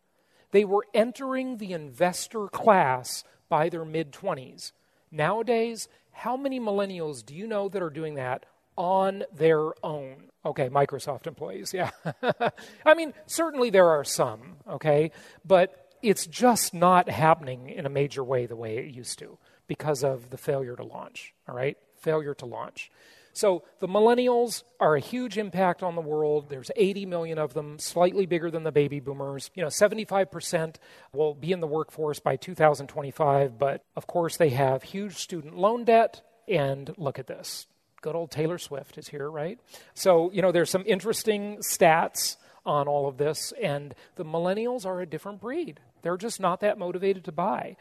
They 0.50 0.64
were 0.64 0.86
entering 0.92 1.58
the 1.58 1.72
investor 1.72 2.48
class 2.48 3.24
by 3.48 3.68
their 3.68 3.84
mid 3.84 4.12
20s. 4.12 4.72
Nowadays, 5.12 5.88
how 6.10 6.36
many 6.36 6.58
millennials 6.58 7.24
do 7.24 7.34
you 7.34 7.46
know 7.46 7.68
that 7.68 7.82
are 7.82 7.90
doing 7.90 8.14
that 8.14 8.46
on 8.76 9.24
their 9.34 9.72
own? 9.84 10.30
Okay, 10.44 10.68
Microsoft 10.68 11.26
employees, 11.26 11.72
yeah. 11.72 11.90
I 12.84 12.94
mean, 12.94 13.14
certainly 13.26 13.70
there 13.70 13.88
are 13.88 14.04
some, 14.04 14.56
okay, 14.68 15.10
but 15.44 15.90
it's 16.02 16.26
just 16.26 16.74
not 16.74 17.08
happening 17.08 17.70
in 17.70 17.86
a 17.86 17.88
major 17.88 18.22
way 18.22 18.46
the 18.46 18.56
way 18.56 18.76
it 18.76 18.94
used 18.94 19.18
to 19.20 19.38
because 19.66 20.04
of 20.04 20.30
the 20.30 20.36
failure 20.36 20.76
to 20.76 20.84
launch, 20.84 21.32
all 21.48 21.54
right? 21.54 21.78
Failure 21.96 22.34
to 22.34 22.46
launch. 22.46 22.90
So 23.34 23.64
the 23.80 23.88
millennials 23.88 24.62
are 24.78 24.94
a 24.94 25.00
huge 25.00 25.38
impact 25.38 25.82
on 25.82 25.96
the 25.96 26.00
world. 26.00 26.48
There's 26.48 26.70
80 26.76 27.06
million 27.06 27.38
of 27.38 27.52
them, 27.52 27.78
slightly 27.80 28.26
bigger 28.26 28.50
than 28.50 28.62
the 28.62 28.70
baby 28.70 29.00
boomers. 29.00 29.50
You 29.54 29.62
know, 29.62 29.68
75% 29.68 30.76
will 31.12 31.34
be 31.34 31.50
in 31.50 31.60
the 31.60 31.66
workforce 31.66 32.20
by 32.20 32.36
2025, 32.36 33.58
but 33.58 33.82
of 33.96 34.06
course 34.06 34.36
they 34.36 34.50
have 34.50 34.84
huge 34.84 35.16
student 35.16 35.56
loan 35.56 35.84
debt. 35.84 36.22
And 36.46 36.94
look 36.98 37.18
at 37.18 37.26
this 37.26 37.66
good 38.04 38.14
old 38.14 38.30
Taylor 38.30 38.58
Swift 38.58 38.98
is 38.98 39.08
here, 39.08 39.30
right? 39.30 39.58
So, 39.94 40.30
you 40.30 40.42
know, 40.42 40.52
there's 40.52 40.68
some 40.68 40.84
interesting 40.86 41.56
stats 41.66 42.36
on 42.66 42.86
all 42.86 43.08
of 43.08 43.16
this, 43.16 43.50
and 43.62 43.94
the 44.16 44.26
millennials 44.26 44.84
are 44.84 45.00
a 45.00 45.06
different 45.06 45.40
breed. 45.40 45.80
They're 46.02 46.18
just 46.18 46.38
not 46.38 46.60
that 46.60 46.76
motivated 46.76 47.24
to 47.24 47.32
buy. 47.32 47.78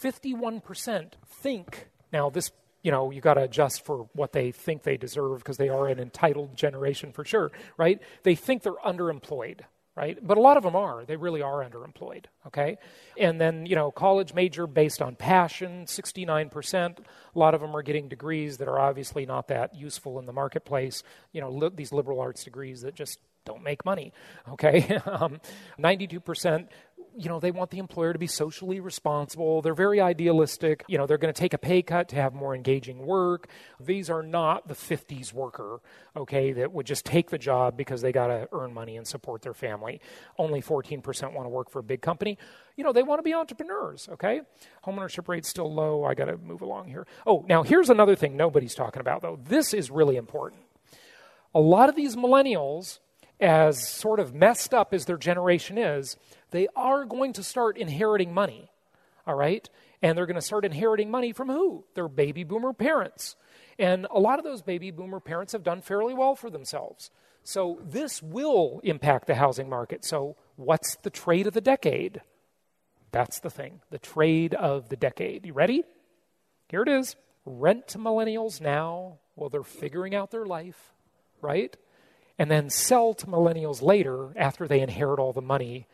51% 0.00 1.14
think, 1.42 1.88
now 2.12 2.30
this 2.30 2.52
you 2.84 2.90
know, 2.90 3.10
you 3.10 3.22
got 3.22 3.34
to 3.34 3.42
adjust 3.42 3.84
for 3.84 4.08
what 4.12 4.32
they 4.32 4.52
think 4.52 4.82
they 4.82 4.98
deserve 4.98 5.38
because 5.38 5.56
they 5.56 5.70
are 5.70 5.88
an 5.88 5.98
entitled 5.98 6.54
generation 6.54 7.12
for 7.12 7.24
sure, 7.24 7.50
right? 7.78 7.98
They 8.24 8.34
think 8.34 8.62
they're 8.62 8.74
underemployed 8.74 9.60
right? 9.96 10.18
But 10.20 10.38
a 10.38 10.40
lot 10.40 10.56
of 10.56 10.62
them 10.62 10.74
are. 10.74 11.04
They 11.04 11.16
really 11.16 11.42
are 11.42 11.64
underemployed, 11.64 12.24
okay? 12.46 12.78
And 13.18 13.40
then, 13.40 13.66
you 13.66 13.76
know, 13.76 13.90
college 13.90 14.34
major 14.34 14.66
based 14.66 15.00
on 15.00 15.14
passion, 15.14 15.84
69%. 15.86 16.98
A 16.98 17.38
lot 17.38 17.54
of 17.54 17.60
them 17.60 17.76
are 17.76 17.82
getting 17.82 18.08
degrees 18.08 18.58
that 18.58 18.68
are 18.68 18.80
obviously 18.80 19.24
not 19.24 19.48
that 19.48 19.74
useful 19.74 20.18
in 20.18 20.26
the 20.26 20.32
marketplace, 20.32 21.02
you 21.32 21.40
know, 21.40 21.50
li- 21.50 21.70
these 21.74 21.92
liberal 21.92 22.20
arts 22.20 22.42
degrees 22.42 22.82
that 22.82 22.94
just 22.94 23.20
don't 23.44 23.62
make 23.62 23.84
money, 23.84 24.12
okay? 24.50 24.96
um, 25.06 25.40
92% 25.78 26.68
you 27.16 27.28
know, 27.28 27.38
they 27.40 27.50
want 27.50 27.70
the 27.70 27.78
employer 27.78 28.12
to 28.12 28.18
be 28.18 28.26
socially 28.26 28.80
responsible. 28.80 29.62
They're 29.62 29.74
very 29.74 30.00
idealistic. 30.00 30.84
You 30.88 30.98
know, 30.98 31.06
they're 31.06 31.18
going 31.18 31.32
to 31.32 31.38
take 31.38 31.54
a 31.54 31.58
pay 31.58 31.82
cut 31.82 32.08
to 32.10 32.16
have 32.16 32.34
more 32.34 32.54
engaging 32.54 33.06
work. 33.06 33.48
These 33.78 34.10
are 34.10 34.22
not 34.22 34.68
the 34.68 34.74
50s 34.74 35.32
worker, 35.32 35.80
okay, 36.16 36.52
that 36.52 36.72
would 36.72 36.86
just 36.86 37.04
take 37.04 37.30
the 37.30 37.38
job 37.38 37.76
because 37.76 38.02
they 38.02 38.12
got 38.12 38.28
to 38.28 38.48
earn 38.52 38.74
money 38.74 38.96
and 38.96 39.06
support 39.06 39.42
their 39.42 39.54
family. 39.54 40.00
Only 40.38 40.60
14% 40.60 41.32
want 41.32 41.46
to 41.46 41.50
work 41.50 41.70
for 41.70 41.78
a 41.78 41.82
big 41.84 42.02
company. 42.02 42.38
You 42.76 42.84
know, 42.84 42.92
they 42.92 43.02
want 43.02 43.18
to 43.20 43.22
be 43.22 43.34
entrepreneurs, 43.34 44.08
okay? 44.12 44.40
Homeownership 44.84 45.28
rate's 45.28 45.48
still 45.48 45.72
low. 45.72 46.04
I 46.04 46.14
got 46.14 46.26
to 46.26 46.36
move 46.36 46.62
along 46.62 46.88
here. 46.88 47.06
Oh, 47.26 47.44
now 47.48 47.62
here's 47.62 47.90
another 47.90 48.16
thing 48.16 48.36
nobody's 48.36 48.74
talking 48.74 49.00
about, 49.00 49.22
though. 49.22 49.38
This 49.42 49.72
is 49.72 49.90
really 49.90 50.16
important. 50.16 50.62
A 51.54 51.60
lot 51.60 51.88
of 51.88 51.94
these 51.94 52.16
millennials, 52.16 52.98
as 53.40 53.86
sort 53.86 54.18
of 54.18 54.34
messed 54.34 54.74
up 54.74 54.92
as 54.92 55.04
their 55.04 55.16
generation 55.16 55.78
is, 55.78 56.16
they 56.54 56.68
are 56.76 57.04
going 57.04 57.32
to 57.32 57.42
start 57.42 57.76
inheriting 57.76 58.32
money, 58.32 58.70
all 59.26 59.34
right? 59.34 59.68
And 60.00 60.16
they're 60.16 60.24
going 60.24 60.36
to 60.36 60.40
start 60.40 60.64
inheriting 60.64 61.10
money 61.10 61.32
from 61.32 61.48
who? 61.48 61.84
Their 61.94 62.06
baby 62.06 62.44
boomer 62.44 62.72
parents. 62.72 63.34
And 63.76 64.06
a 64.08 64.20
lot 64.20 64.38
of 64.38 64.44
those 64.44 64.62
baby 64.62 64.92
boomer 64.92 65.18
parents 65.18 65.52
have 65.52 65.64
done 65.64 65.82
fairly 65.82 66.14
well 66.14 66.36
for 66.36 66.50
themselves. 66.50 67.10
So 67.42 67.80
this 67.82 68.22
will 68.22 68.80
impact 68.84 69.26
the 69.26 69.34
housing 69.34 69.68
market. 69.68 70.04
So, 70.04 70.36
what's 70.54 70.94
the 71.02 71.10
trade 71.10 71.48
of 71.48 71.54
the 71.54 71.60
decade? 71.60 72.20
That's 73.10 73.40
the 73.40 73.50
thing, 73.50 73.80
the 73.90 73.98
trade 73.98 74.54
of 74.54 74.90
the 74.90 74.96
decade. 74.96 75.44
You 75.44 75.54
ready? 75.54 75.82
Here 76.68 76.82
it 76.82 76.88
is. 76.88 77.16
Rent 77.44 77.88
to 77.88 77.98
millennials 77.98 78.60
now 78.60 79.18
while 79.34 79.50
they're 79.50 79.64
figuring 79.64 80.14
out 80.14 80.30
their 80.30 80.46
life, 80.46 80.94
right? 81.42 81.76
And 82.38 82.48
then 82.48 82.70
sell 82.70 83.12
to 83.14 83.26
millennials 83.26 83.82
later 83.82 84.32
after 84.36 84.68
they 84.68 84.80
inherit 84.80 85.18
all 85.18 85.32
the 85.32 85.42
money 85.42 85.88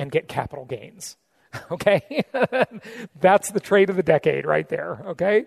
and 0.00 0.10
get 0.10 0.28
capital 0.28 0.64
gains. 0.64 1.16
Okay? 1.72 2.24
That's 3.20 3.50
the 3.50 3.58
trade 3.58 3.90
of 3.90 3.96
the 3.96 4.04
decade 4.04 4.46
right 4.46 4.68
there. 4.68 5.02
Okay? 5.08 5.46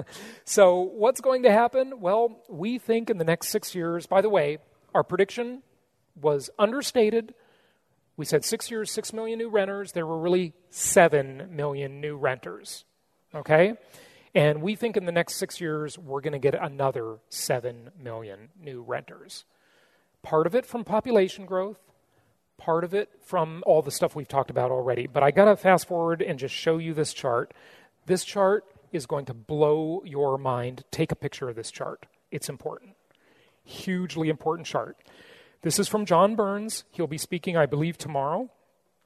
so, 0.44 0.80
what's 0.80 1.20
going 1.20 1.44
to 1.44 1.52
happen? 1.52 2.00
Well, 2.00 2.42
we 2.48 2.78
think 2.78 3.08
in 3.08 3.18
the 3.18 3.24
next 3.24 3.50
six 3.50 3.72
years, 3.72 4.06
by 4.06 4.20
the 4.20 4.28
way, 4.28 4.58
our 4.96 5.04
prediction 5.04 5.62
was 6.20 6.50
understated 6.58 7.34
we 8.16 8.24
said 8.24 8.44
six 8.44 8.70
years, 8.70 8.90
six 8.90 9.12
million 9.12 9.38
new 9.38 9.48
renters. 9.48 9.92
There 9.92 10.06
were 10.06 10.18
really 10.18 10.52
seven 10.70 11.48
million 11.50 12.00
new 12.00 12.16
renters. 12.16 12.84
Okay? 13.34 13.74
And 14.34 14.62
we 14.62 14.76
think 14.76 14.96
in 14.96 15.04
the 15.04 15.12
next 15.12 15.36
six 15.36 15.60
years, 15.60 15.98
we're 15.98 16.20
going 16.20 16.32
to 16.32 16.38
get 16.38 16.54
another 16.54 17.18
seven 17.28 17.90
million 18.00 18.50
new 18.60 18.82
renters. 18.82 19.44
Part 20.22 20.46
of 20.46 20.54
it 20.54 20.64
from 20.64 20.84
population 20.84 21.44
growth, 21.44 21.78
part 22.56 22.84
of 22.84 22.94
it 22.94 23.10
from 23.22 23.62
all 23.66 23.82
the 23.82 23.90
stuff 23.90 24.14
we've 24.14 24.28
talked 24.28 24.50
about 24.50 24.70
already. 24.70 25.06
But 25.06 25.22
I 25.22 25.30
got 25.30 25.46
to 25.46 25.56
fast 25.56 25.86
forward 25.86 26.22
and 26.22 26.38
just 26.38 26.54
show 26.54 26.78
you 26.78 26.94
this 26.94 27.12
chart. 27.12 27.52
This 28.06 28.24
chart 28.24 28.64
is 28.92 29.06
going 29.06 29.26
to 29.26 29.34
blow 29.34 30.02
your 30.04 30.38
mind. 30.38 30.84
Take 30.90 31.12
a 31.12 31.16
picture 31.16 31.48
of 31.48 31.56
this 31.56 31.70
chart, 31.70 32.06
it's 32.30 32.48
important. 32.48 32.92
Hugely 33.64 34.28
important 34.28 34.66
chart. 34.66 34.96
This 35.62 35.78
is 35.78 35.88
from 35.88 36.04
John 36.04 36.36
Burns. 36.36 36.84
He'll 36.90 37.06
be 37.06 37.16
speaking, 37.16 37.56
I 37.56 37.64
believe, 37.64 37.96
tomorrow. 37.96 38.50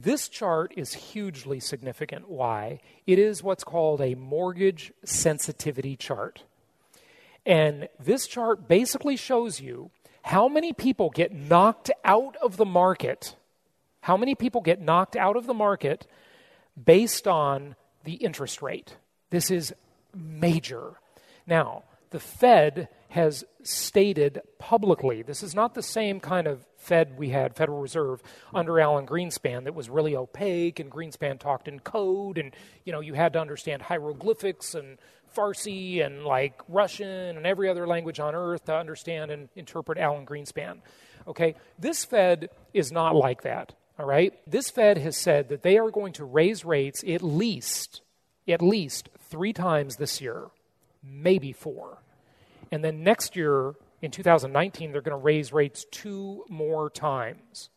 This 0.01 0.27
chart 0.27 0.73
is 0.75 0.93
hugely 0.93 1.59
significant. 1.59 2.29
Why? 2.29 2.79
It 3.07 3.19
is 3.19 3.43
what's 3.43 3.63
called 3.63 4.01
a 4.01 4.15
mortgage 4.15 4.91
sensitivity 5.03 5.95
chart. 5.95 6.43
And 7.45 7.87
this 7.99 8.27
chart 8.27 8.67
basically 8.67 9.15
shows 9.15 9.61
you 9.61 9.91
how 10.29 10.47
many 10.47 10.73
people 10.73 11.09
get 11.09 11.33
knocked 11.33 11.89
out 12.05 12.35
of 12.35 12.55
the 12.55 12.65
market, 12.65 13.35
how 14.01 14.15
many 14.15 14.35
people 14.35 14.61
get 14.61 14.79
knocked 14.79 15.15
out 15.15 15.35
of 15.35 15.47
the 15.47 15.55
market 15.55 16.05
based 16.85 17.27
on 17.27 17.75
the 18.03 18.13
interest 18.13 18.61
rate. 18.61 18.95
This 19.31 19.49
is 19.49 19.73
major. 20.13 20.99
Now, 21.47 21.81
the 22.11 22.19
Fed 22.19 22.89
has 23.09 23.43
stated 23.63 24.39
publicly 24.59 25.23
this 25.23 25.41
is 25.41 25.55
not 25.55 25.73
the 25.73 25.81
same 25.81 26.19
kind 26.19 26.45
of 26.45 26.67
Fed 26.79 27.17
we 27.17 27.29
had, 27.29 27.55
Federal 27.55 27.79
Reserve, 27.79 28.23
under 28.53 28.79
Alan 28.79 29.05
Greenspan 29.05 29.65
that 29.65 29.75
was 29.75 29.89
really 29.89 30.15
opaque 30.15 30.79
and 30.79 30.89
Greenspan 30.89 31.39
talked 31.39 31.67
in 31.67 31.79
code 31.79 32.37
and, 32.37 32.55
you 32.85 32.91
know, 32.91 33.01
you 33.01 33.13
had 33.13 33.33
to 33.33 33.39
understand 33.39 33.83
hieroglyphics 33.83 34.73
and 34.73 34.97
Farsi 35.35 36.03
and 36.03 36.23
like 36.23 36.61
Russian 36.67 37.37
and 37.37 37.45
every 37.45 37.69
other 37.69 37.85
language 37.85 38.19
on 38.19 38.33
earth 38.33 38.65
to 38.65 38.75
understand 38.75 39.29
and 39.29 39.49
interpret 39.55 39.97
Alan 39.97 40.25
Greenspan. 40.25 40.79
Okay? 41.27 41.55
This 41.77 42.05
Fed 42.05 42.49
is 42.73 42.91
not 42.91 43.15
like 43.15 43.43
that. 43.43 43.73
All 43.99 44.05
right? 44.05 44.33
This 44.47 44.69
Fed 44.69 44.97
has 44.97 45.17
said 45.17 45.49
that 45.49 45.61
they 45.61 45.77
are 45.77 45.91
going 45.91 46.13
to 46.13 46.25
raise 46.25 46.63
rates 46.63 47.03
at 47.03 47.21
least, 47.21 48.01
at 48.47 48.61
least 48.61 49.09
three 49.19 49.53
times 49.53 49.97
this 49.97 50.21
year, 50.21 50.47
maybe 51.03 51.51
four. 51.51 51.99
And 52.71 52.83
then 52.83 53.03
next 53.03 53.35
year, 53.35 53.75
in 54.01 54.11
2019, 54.11 54.91
they're 54.91 55.01
going 55.01 55.17
to 55.17 55.23
raise 55.23 55.51
rates 55.51 55.85
two 55.91 56.45
more 56.49 56.89
times 56.89 57.69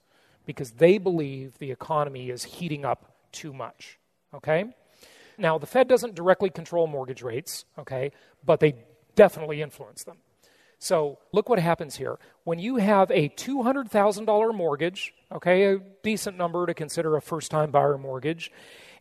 because 0.46 0.72
they 0.72 0.98
believe 0.98 1.58
the 1.58 1.70
economy 1.70 2.30
is 2.30 2.44
heating 2.44 2.84
up 2.84 3.14
too 3.32 3.52
much. 3.52 3.98
Okay? 4.34 4.64
Now, 5.38 5.58
the 5.58 5.66
Fed 5.66 5.88
doesn't 5.88 6.14
directly 6.14 6.50
control 6.50 6.86
mortgage 6.86 7.22
rates, 7.22 7.64
okay, 7.78 8.12
but 8.44 8.60
they 8.60 8.74
definitely 9.14 9.62
influence 9.62 10.04
them. 10.04 10.18
So, 10.78 11.18
look 11.32 11.48
what 11.48 11.58
happens 11.58 11.96
here. 11.96 12.18
When 12.44 12.58
you 12.58 12.76
have 12.76 13.10
a 13.10 13.28
$200,000 13.28 14.54
mortgage, 14.54 15.14
okay, 15.30 15.74
a 15.74 15.78
decent 16.02 16.36
number 16.36 16.66
to 16.66 16.74
consider 16.74 17.16
a 17.16 17.22
first 17.22 17.50
time 17.50 17.70
buyer 17.70 17.96
mortgage, 17.96 18.50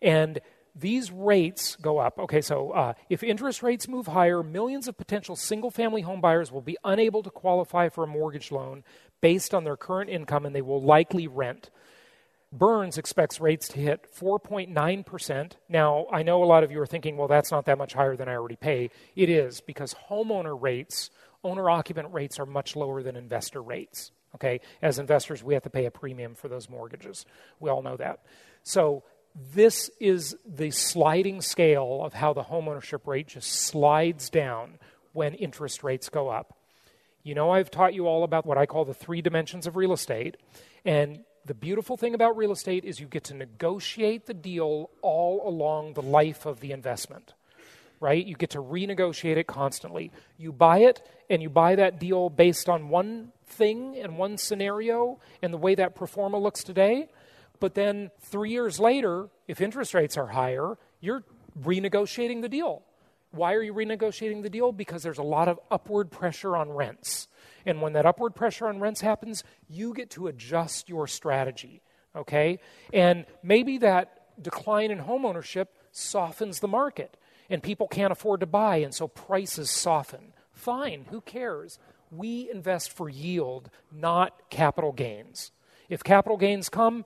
and 0.02 0.40
these 0.76 1.12
rates 1.12 1.76
go 1.76 1.98
up. 1.98 2.18
Okay, 2.20 2.42
so 2.42 2.72
uh, 2.72 2.94
if 3.10 3.24
interest 3.24 3.62
rates 3.62 3.88
move 3.88 4.08
higher, 4.08 4.44
millions 4.44 4.88
of 4.88 4.98
potential 4.98 5.36
single 5.36 5.72
family 5.72 6.02
home 6.02 6.22
buyers 6.22 6.52
will 6.52 6.62
be 6.62 6.78
unable 6.84 7.24
to 7.24 7.30
qualify 7.30 7.90
for 7.90 8.04
a 8.04 8.08
mortgage 8.08 8.52
loan 8.52 8.84
based 9.20 9.54
on 9.54 9.64
their 9.64 9.78
current 9.78 10.10
income 10.10 10.46
and 10.46 10.56
they 10.56 10.62
will 10.62 10.82
likely 10.82 11.28
rent. 11.28 11.70
Burns 12.54 12.98
expects 12.98 13.40
rates 13.40 13.70
to 13.70 13.80
hit 13.80 14.14
4.9%. 14.14 15.54
Now, 15.70 16.06
I 16.12 16.24
know 16.24 16.44
a 16.44 16.46
lot 16.46 16.64
of 16.64 16.72
you 16.72 16.82
are 16.82 16.88
thinking, 16.88 17.16
well, 17.16 17.30
that's 17.30 17.52
not 17.52 17.66
that 17.66 17.78
much 17.78 17.94
higher 17.94 18.18
than 18.18 18.28
I 18.28 18.36
already 18.36 18.58
pay. 18.58 18.90
It 19.16 19.30
is 19.30 19.62
because 19.62 19.96
homeowner 20.10 20.60
rates, 20.62 21.12
owner 21.46 21.70
occupant 21.70 22.12
rates, 22.12 22.40
are 22.40 22.46
much 22.46 22.76
lower 22.76 23.04
than 23.04 23.16
investor 23.16 23.62
rates. 23.62 24.12
Okay, 24.36 24.62
as 24.82 24.98
investors, 24.98 25.44
we 25.44 25.54
have 25.54 25.64
to 25.64 25.70
pay 25.70 25.86
a 25.86 25.92
premium 25.92 26.36
for 26.36 26.48
those 26.48 26.70
mortgages. 26.70 27.26
We 27.60 27.70
all 27.70 27.82
know 27.82 27.98
that. 27.98 28.22
So 28.64 29.04
this 29.36 29.90
is 30.00 30.36
the 30.46 30.72
sliding 30.72 31.42
scale 31.42 32.02
of 32.04 32.14
how 32.14 32.34
the 32.34 32.44
homeownership 32.44 33.08
rate 33.08 33.28
just 33.28 33.52
slides 33.52 34.30
down 34.30 34.80
when 35.14 35.34
interest 35.36 35.84
rates 35.84 36.10
go 36.10 36.30
up. 36.30 36.58
You 37.24 37.36
know, 37.36 37.52
I've 37.52 37.70
taught 37.70 37.94
you 37.94 38.08
all 38.08 38.24
about 38.24 38.46
what 38.46 38.58
I 38.58 38.66
call 38.66 38.86
the 38.86 38.94
three 38.94 39.22
dimensions 39.22 39.68
of 39.68 39.76
real 39.76 39.94
estate. 39.94 40.38
And 40.84 41.24
the 41.46 41.54
beautiful 41.54 41.98
thing 41.98 42.14
about 42.14 42.36
real 42.36 42.52
estate 42.52 42.84
is 42.84 43.00
you 43.00 43.08
get 43.08 43.26
to 43.26 43.34
negotiate 43.34 44.26
the 44.26 44.34
deal 44.34 44.90
all 45.02 45.48
along 45.48 45.94
the 45.94 46.02
life 46.02 46.46
of 46.46 46.60
the 46.60 46.72
investment, 46.72 47.34
right? 48.00 48.26
You 48.26 48.36
get 48.36 48.52
to 48.52 48.60
renegotiate 48.60 49.38
it 49.38 49.48
constantly. 49.48 50.12
You 50.38 50.52
buy 50.52 50.80
it, 50.80 51.08
and 51.30 51.42
you 51.42 51.50
buy 51.50 51.76
that 51.76 52.00
deal 52.00 52.30
based 52.30 52.70
on 52.70 52.90
one 52.90 53.32
thing 53.46 53.98
and 53.98 54.18
one 54.18 54.38
scenario 54.38 55.20
and 55.42 55.54
the 55.54 55.58
way 55.58 55.76
that 55.76 55.96
pro 55.96 56.08
forma 56.08 56.38
looks 56.38 56.64
today. 56.64 57.10
But 57.62 57.76
then 57.76 58.12
three 58.20 58.50
years 58.50 58.80
later, 58.80 59.30
if 59.48 59.62
interest 59.62 59.94
rates 59.94 60.18
are 60.18 60.28
higher, 60.28 60.78
you're 61.00 61.24
renegotiating 61.64 62.42
the 62.42 62.50
deal. 62.50 62.82
Why 63.30 63.54
are 63.54 63.62
you 63.62 63.74
renegotiating 63.74 64.42
the 64.42 64.50
deal? 64.50 64.74
Because 64.74 65.04
there's 65.04 65.20
a 65.20 65.24
lot 65.24 65.48
of 65.48 65.60
upward 65.70 66.12
pressure 66.12 66.58
on 66.58 66.72
rents. 66.72 67.28
And 67.66 67.80
when 67.80 67.94
that 67.94 68.06
upward 68.06 68.36
pressure 68.36 68.68
on 68.68 68.80
rents 68.80 69.02
happens, 69.02 69.44
you 69.70 69.94
get 69.94 70.10
to 70.12 70.28
adjust 70.28 70.90
your 70.90 71.08
strategy. 71.08 71.82
Okay? 72.16 72.60
And 72.92 73.26
maybe 73.44 73.78
that 73.78 74.42
decline 74.42 74.92
in 74.92 75.00
homeownership 75.00 75.68
softens 75.92 76.60
the 76.60 76.68
market 76.68 77.16
and 77.48 77.62
people 77.62 77.88
can't 77.88 78.14
afford 78.14 78.40
to 78.40 78.46
buy, 78.46 78.78
and 78.78 78.96
so 78.96 79.08
prices 79.10 79.70
soften. 79.70 80.34
Fine, 80.54 81.08
who 81.10 81.20
cares? 81.20 81.80
We 82.10 82.50
invest 82.50 82.92
for 82.92 83.10
yield, 83.10 83.70
not 83.92 84.50
capital 84.50 84.94
gains. 84.94 85.52
If 85.90 86.02
capital 86.02 86.38
gains 86.38 86.70
come, 86.70 87.04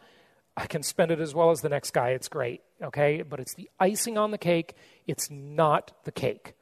I 0.58 0.68
can 0.68 0.84
spend 0.84 1.12
it 1.12 1.20
as 1.20 1.36
well 1.36 1.52
as 1.52 1.62
the 1.62 1.70
next 1.70 1.92
guy. 1.92 2.10
It's 2.12 2.30
great, 2.30 2.62
okay? 2.82 3.22
But 3.22 3.40
it's 3.40 3.54
the 3.56 3.70
icing 3.80 4.18
on 4.18 4.32
the 4.32 4.38
cake. 4.38 4.76
It's 5.06 5.30
not 5.30 5.92
the 6.06 6.12
cake. 6.12 6.54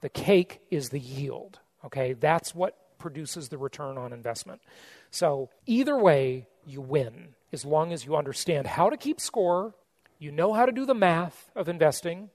The 0.00 0.08
cake 0.08 0.60
is 0.70 0.88
the 0.88 1.00
yield, 1.00 1.58
okay? 1.84 2.14
That's 2.14 2.54
what 2.54 2.76
produces 2.98 3.50
the 3.50 3.58
return 3.58 3.98
on 3.98 4.12
investment. 4.12 4.62
So, 5.10 5.50
either 5.66 5.98
way, 5.98 6.48
you 6.66 6.80
win 6.80 7.34
as 7.52 7.64
long 7.64 7.92
as 7.92 8.04
you 8.04 8.16
understand 8.16 8.66
how 8.66 8.88
to 8.88 8.96
keep 8.96 9.20
score, 9.20 9.74
you 10.18 10.32
know 10.32 10.54
how 10.54 10.64
to 10.64 10.72
do 10.72 10.86
the 10.86 10.94
math 10.94 11.50
of 11.54 11.68
investing. 11.68 12.30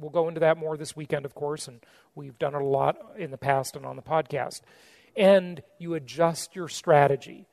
We'll 0.00 0.10
go 0.10 0.28
into 0.28 0.40
that 0.40 0.56
more 0.56 0.76
this 0.76 0.96
weekend, 0.96 1.26
of 1.26 1.34
course, 1.34 1.68
and 1.68 1.80
we've 2.14 2.38
done 2.38 2.54
it 2.54 2.62
a 2.62 2.64
lot 2.64 2.96
in 3.18 3.30
the 3.30 3.38
past 3.38 3.76
and 3.76 3.84
on 3.84 3.96
the 3.96 4.02
podcast. 4.02 4.62
And 5.16 5.62
you 5.78 5.94
adjust 5.94 6.56
your 6.56 6.68
strategy. 6.68 7.46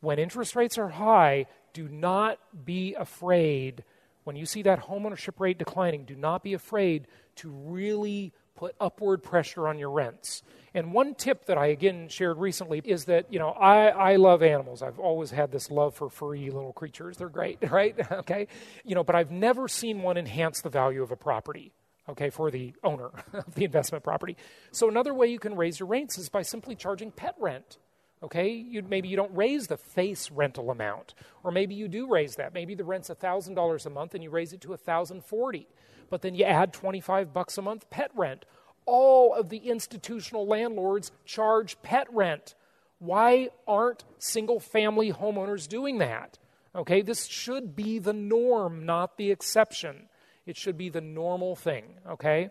When 0.00 0.18
interest 0.18 0.54
rates 0.54 0.78
are 0.78 0.90
high, 0.90 1.46
do 1.78 1.88
not 1.88 2.40
be 2.64 2.94
afraid 2.94 3.84
when 4.24 4.34
you 4.34 4.46
see 4.46 4.62
that 4.62 4.80
homeownership 4.88 5.38
rate 5.38 5.58
declining, 5.58 6.04
do 6.04 6.16
not 6.16 6.42
be 6.42 6.52
afraid 6.52 7.06
to 7.36 7.50
really 7.50 8.32
put 8.56 8.74
upward 8.80 9.22
pressure 9.22 9.68
on 9.68 9.78
your 9.78 9.90
rents. 9.90 10.42
And 10.74 10.92
one 10.92 11.14
tip 11.14 11.44
that 11.44 11.56
I 11.56 11.66
again 11.66 12.08
shared 12.08 12.36
recently 12.36 12.82
is 12.84 13.04
that, 13.04 13.32
you 13.32 13.38
know, 13.38 13.50
I, 13.50 13.86
I 13.90 14.16
love 14.16 14.42
animals. 14.42 14.82
I've 14.82 14.98
always 14.98 15.30
had 15.30 15.52
this 15.52 15.70
love 15.70 15.94
for 15.94 16.10
furry 16.10 16.50
little 16.50 16.72
creatures. 16.72 17.16
They're 17.16 17.28
great, 17.28 17.58
right? 17.70 17.94
okay. 18.12 18.48
You 18.84 18.96
know, 18.96 19.04
but 19.04 19.14
I've 19.14 19.30
never 19.30 19.68
seen 19.68 20.02
one 20.02 20.16
enhance 20.16 20.62
the 20.62 20.68
value 20.68 21.04
of 21.04 21.12
a 21.12 21.16
property, 21.16 21.72
okay, 22.08 22.30
for 22.30 22.50
the 22.50 22.74
owner 22.82 23.10
of 23.32 23.54
the 23.54 23.64
investment 23.64 24.02
property. 24.02 24.36
So 24.72 24.88
another 24.88 25.14
way 25.14 25.28
you 25.28 25.38
can 25.38 25.54
raise 25.54 25.78
your 25.78 25.86
rents 25.88 26.18
is 26.18 26.28
by 26.28 26.42
simply 26.42 26.74
charging 26.74 27.12
pet 27.12 27.36
rent. 27.38 27.78
Okay, 28.22 28.48
you, 28.50 28.82
maybe 28.82 29.08
you 29.08 29.16
don't 29.16 29.34
raise 29.36 29.68
the 29.68 29.76
face 29.76 30.30
rental 30.30 30.70
amount, 30.70 31.14
or 31.44 31.52
maybe 31.52 31.76
you 31.76 31.86
do 31.86 32.08
raise 32.08 32.34
that. 32.36 32.52
Maybe 32.52 32.74
the 32.74 32.84
rent's 32.84 33.08
thousand 33.08 33.54
dollars 33.54 33.86
a 33.86 33.90
month 33.90 34.14
and 34.14 34.24
you 34.24 34.30
raise 34.30 34.52
it 34.52 34.60
to 34.62 34.76
thousand 34.76 35.24
forty, 35.24 35.68
but 36.10 36.22
then 36.22 36.34
you 36.34 36.44
add 36.44 36.72
twenty 36.72 37.00
five 37.00 37.32
bucks 37.32 37.58
a 37.58 37.62
month 37.62 37.88
pet 37.90 38.10
rent. 38.16 38.44
All 38.86 39.34
of 39.34 39.50
the 39.50 39.58
institutional 39.58 40.46
landlords 40.46 41.12
charge 41.24 41.80
pet 41.82 42.08
rent. 42.12 42.54
Why 42.98 43.50
aren't 43.68 44.04
single 44.18 44.58
family 44.58 45.12
homeowners 45.12 45.68
doing 45.68 45.98
that? 45.98 46.38
Okay, 46.74 47.02
this 47.02 47.26
should 47.26 47.76
be 47.76 47.98
the 47.98 48.12
norm, 48.12 48.84
not 48.84 49.16
the 49.16 49.30
exception. 49.30 50.08
It 50.46 50.56
should 50.56 50.76
be 50.76 50.88
the 50.88 51.00
normal 51.00 51.54
thing, 51.54 51.84
okay? 52.08 52.50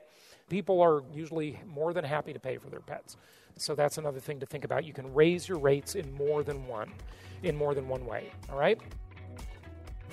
People 0.50 0.82
are 0.82 1.04
usually 1.14 1.60
more 1.66 1.94
than 1.94 2.04
happy 2.04 2.34
to 2.34 2.40
pay 2.40 2.58
for 2.58 2.70
their 2.70 2.80
pets. 2.80 3.18
So 3.58 3.76
that's 3.76 3.98
another 3.98 4.20
thing 4.20 4.40
to 4.40 4.46
think 4.46 4.64
about. 4.64 4.86
You 4.86 4.94
can 4.94 5.14
raise 5.14 5.50
your 5.50 5.58
rates 5.58 5.96
in 5.96 6.12
more 6.14 6.44
than 6.44 6.68
one, 6.68 6.92
in 7.44 7.56
more 7.56 7.74
than 7.74 7.88
one 7.88 8.06
way, 8.06 8.32
all 8.50 8.58
right? 8.58 8.80